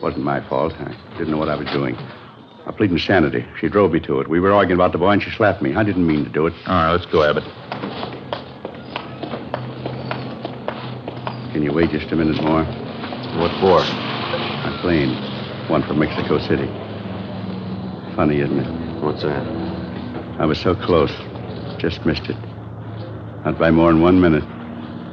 Wasn't 0.00 0.22
my 0.22 0.40
fault. 0.48 0.72
I 0.74 0.94
didn't 1.18 1.32
know 1.32 1.38
what 1.38 1.48
I 1.48 1.56
was 1.56 1.68
doing. 1.72 1.96
I 2.68 2.72
plead 2.72 2.92
insanity. 2.92 3.46
She 3.58 3.68
drove 3.70 3.92
me 3.92 4.00
to 4.00 4.20
it. 4.20 4.28
We 4.28 4.40
were 4.40 4.52
arguing 4.52 4.76
about 4.76 4.92
the 4.92 4.98
boy, 4.98 5.12
and 5.12 5.22
she 5.22 5.30
slapped 5.30 5.62
me. 5.62 5.74
I 5.74 5.82
didn't 5.82 6.06
mean 6.06 6.24
to 6.24 6.30
do 6.30 6.46
it. 6.46 6.52
All 6.66 6.74
right, 6.74 6.92
let's 6.92 7.06
go, 7.06 7.22
Abbott. 7.22 7.44
Can 11.52 11.62
you 11.62 11.72
wait 11.72 11.90
just 11.90 12.12
a 12.12 12.16
minute 12.16 12.42
more? 12.42 12.64
What 13.40 13.50
for? 13.58 13.80
My 13.80 14.78
plane. 14.82 15.16
One 15.70 15.82
for 15.82 15.94
Mexico 15.94 16.38
City. 16.38 16.66
Funny, 18.14 18.40
isn't 18.40 18.58
it? 18.58 19.02
What's 19.02 19.22
that? 19.22 19.46
I 20.38 20.44
was 20.44 20.60
so 20.60 20.74
close. 20.74 21.12
Just 21.80 22.04
missed 22.04 22.28
it. 22.28 22.36
Not 23.46 23.58
by 23.58 23.70
more 23.70 23.90
than 23.90 24.02
one 24.02 24.20
minute. 24.20 24.44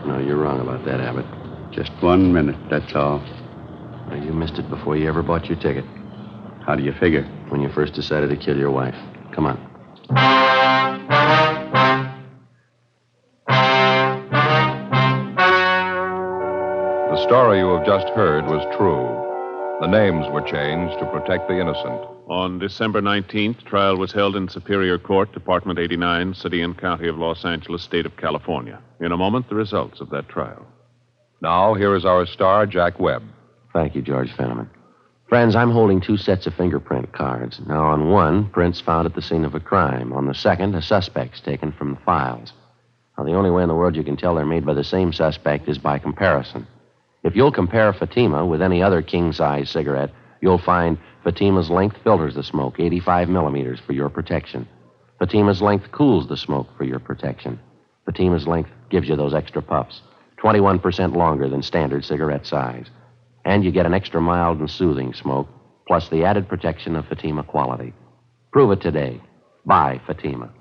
No, 0.06 0.20
you're 0.20 0.36
wrong 0.36 0.60
about 0.60 0.84
that, 0.84 1.00
Abbott. 1.00 1.26
Just 1.72 1.92
one 2.02 2.34
minute, 2.34 2.58
that's 2.70 2.94
all. 2.96 3.24
Well, 4.10 4.22
you 4.22 4.34
missed 4.34 4.60
it 4.60 4.70
before 4.70 4.98
you 4.98 5.08
ever 5.08 5.24
bought 5.24 5.46
your 5.46 5.58
ticket. 5.58 5.86
How 6.66 6.76
do 6.76 6.84
you 6.84 6.94
figure? 6.94 7.24
When 7.50 7.62
you 7.62 7.70
first 7.70 7.94
decided 7.94 8.32
to 8.32 8.36
kill 8.36 8.58
your 8.58 8.72
wife. 8.72 8.96
Come 9.34 9.46
on. 9.46 9.60
The 17.12 17.24
story 17.24 17.60
you 17.60 17.68
have 17.76 17.86
just 17.86 18.08
heard 18.10 18.46
was 18.46 18.66
true. 18.78 19.06
The 19.80 19.88
names 19.88 20.26
were 20.32 20.42
changed 20.42 20.98
to 21.00 21.06
protect 21.06 21.48
the 21.48 21.60
innocent. 21.60 22.02
On 22.28 22.58
December 22.58 23.00
19th, 23.00 23.64
trial 23.66 23.98
was 23.98 24.12
held 24.12 24.36
in 24.36 24.50
Superior 24.50 24.98
Court, 24.98 25.32
Department 25.34 25.78
89, 25.78 26.34
City 26.34 26.62
and 26.62 26.76
County 26.76 27.08
of 27.08 27.20
Los 27.20 27.46
Angeles, 27.46 27.84
State 27.84 28.08
of 28.08 28.18
California. 28.18 28.82
In 29.00 29.12
a 29.12 29.18
moment, 29.18 29.50
the 29.50 29.56
results 29.56 30.02
of 30.02 30.10
that 30.10 30.30
trial. 30.30 30.66
Now, 31.42 31.76
here 31.76 31.96
is 31.96 32.06
our 32.06 32.26
star, 32.26 32.66
Jack 32.66 33.00
Webb. 33.00 33.22
Thank 33.72 33.94
you, 33.94 34.02
George 34.02 34.32
Fenneman. 34.32 34.70
Friends, 35.28 35.56
I'm 35.56 35.72
holding 35.72 36.02
two 36.02 36.18
sets 36.18 36.46
of 36.46 36.54
fingerprint 36.54 37.12
cards. 37.12 37.60
Now, 37.66 37.86
on 37.86 38.12
one, 38.12 38.48
prints 38.50 38.80
found 38.80 39.08
at 39.08 39.16
the 39.16 39.24
scene 39.24 39.44
of 39.44 39.56
a 39.56 39.60
crime. 39.60 40.14
On 40.14 40.28
the 40.28 40.36
second, 40.36 40.76
a 40.76 40.84
suspect's 40.84 41.42
taken 41.42 41.72
from 41.72 41.96
the 41.96 42.00
files. 42.02 42.54
Now, 43.18 43.24
the 43.24 43.34
only 43.34 43.50
way 43.50 43.64
in 43.64 43.70
the 43.70 43.76
world 43.76 43.96
you 43.96 44.04
can 44.04 44.18
tell 44.18 44.36
they're 44.36 44.46
made 44.46 44.68
by 44.68 44.76
the 44.76 44.84
same 44.84 45.12
suspect 45.12 45.68
is 45.68 45.80
by 45.80 45.98
comparison. 45.98 46.68
If 47.24 47.36
you'll 47.36 47.52
compare 47.52 47.92
Fatima 47.92 48.46
with 48.46 48.62
any 48.62 48.84
other 48.84 49.02
king 49.02 49.34
size 49.34 49.72
cigarette, 49.72 50.12
you'll 50.42 50.60
find 50.60 51.00
Fatima's 51.24 51.72
length 51.72 51.98
filters 52.04 52.36
the 52.36 52.44
smoke, 52.44 52.80
85 52.80 53.28
millimeters, 53.28 53.80
for 53.80 53.94
your 53.94 54.10
protection. 54.10 54.68
Fatima's 55.18 55.60
length 55.60 55.92
cools 55.92 56.28
the 56.28 56.38
smoke 56.38 56.68
for 56.78 56.84
your 56.84 57.00
protection. 57.00 57.60
Fatima's 58.06 58.46
length 58.46 58.70
gives 58.92 59.10
you 59.10 59.16
those 59.16 59.34
extra 59.34 59.64
puffs, 59.64 60.02
21% 60.38 61.16
longer 61.16 61.50
than 61.50 61.64
standard 61.64 62.06
cigarette 62.06 62.46
size. 62.46 62.92
And 63.46 63.64
you 63.64 63.72
get 63.72 63.86
an 63.86 63.94
extra 63.94 64.20
mild 64.20 64.60
and 64.60 64.70
soothing 64.70 65.14
smoke, 65.14 65.48
plus 65.88 66.10
the 66.10 66.26
added 66.26 66.50
protection 66.50 66.96
of 66.96 67.08
Fatima 67.08 67.44
quality. 67.44 67.94
Prove 68.52 68.72
it 68.72 68.82
today. 68.82 69.22
Buy 69.66 70.02
Fatima. 70.08 70.52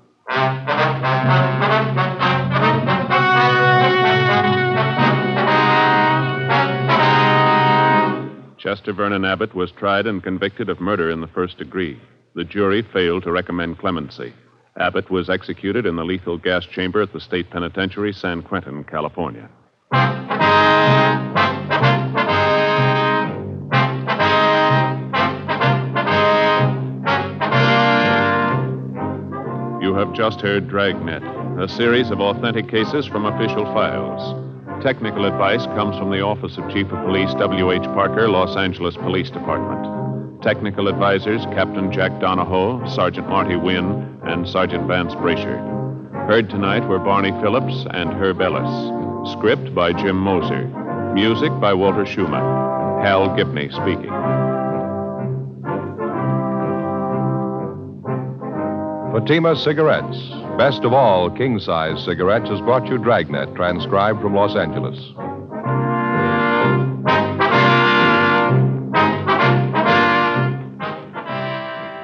Chester 8.57 8.93
Vernon 8.93 9.25
Abbott 9.25 9.53
was 9.53 9.71
tried 9.71 10.07
and 10.07 10.23
convicted 10.23 10.69
of 10.69 10.81
murder 10.81 11.11
in 11.11 11.21
the 11.21 11.27
first 11.27 11.57
degree. 11.57 11.99
The 12.33 12.43
jury 12.43 12.81
failed 12.81 13.23
to 13.23 13.31
recommend 13.31 13.77
clemency. 13.77 14.33
Abbott 14.79 15.09
was 15.09 15.29
executed 15.29 15.85
in 15.85 15.95
the 15.95 16.03
lethal 16.03 16.37
gas 16.37 16.65
chamber 16.65 17.01
at 17.01 17.13
the 17.13 17.19
state 17.19 17.49
penitentiary, 17.49 18.11
San 18.11 18.41
Quentin, 18.41 18.83
California. 18.83 19.49
Have 29.95 30.11
just 30.11 30.41
heard 30.41 30.67
Dragnet, 30.67 31.23
a 31.57 31.69
series 31.69 32.11
of 32.11 32.19
authentic 32.19 32.67
cases 32.67 33.05
from 33.05 33.25
official 33.25 33.63
files. 33.73 34.83
Technical 34.83 35.23
advice 35.23 35.65
comes 35.67 35.97
from 35.97 36.11
the 36.11 36.19
Office 36.19 36.57
of 36.57 36.69
Chief 36.69 36.85
of 36.91 37.05
Police 37.05 37.33
W.H. 37.35 37.83
Parker, 37.95 38.27
Los 38.27 38.57
Angeles 38.57 38.97
Police 38.97 39.29
Department. 39.29 40.43
Technical 40.43 40.89
advisors 40.89 41.45
Captain 41.45 41.93
Jack 41.93 42.11
Donahoe, 42.19 42.85
Sergeant 42.93 43.29
Marty 43.29 43.55
Wynn, 43.55 44.19
and 44.23 44.45
Sergeant 44.45 44.85
Vance 44.85 45.13
Brasher. 45.15 45.57
Heard 46.27 46.49
tonight 46.49 46.85
were 46.89 46.99
Barney 46.99 47.31
Phillips 47.41 47.87
and 47.91 48.11
Herb 48.11 48.41
Ellis. 48.41 49.31
Script 49.31 49.73
by 49.73 49.93
Jim 49.93 50.17
Moser. 50.17 50.67
Music 51.13 51.57
by 51.61 51.73
Walter 51.73 52.05
Schumann. 52.05 53.01
Hal 53.01 53.33
Gibney 53.37 53.69
speaking. 53.69 54.11
Fatima 59.15 59.55
Cigarettes. 59.55 60.17
Best 60.57 60.83
of 60.83 60.91
all, 60.91 61.29
king 61.29 61.57
size 61.57 62.03
cigarettes 62.03 62.49
has 62.49 62.59
brought 62.59 62.85
you 62.89 62.97
Dragnet, 62.97 63.55
transcribed 63.55 64.19
from 64.19 64.35
Los 64.35 64.57
Angeles. 64.57 64.97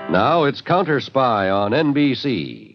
Now 0.10 0.46
it's 0.46 0.62
Counter 0.62 1.02
Spy 1.02 1.50
on 1.50 1.72
NBC. 1.72 2.71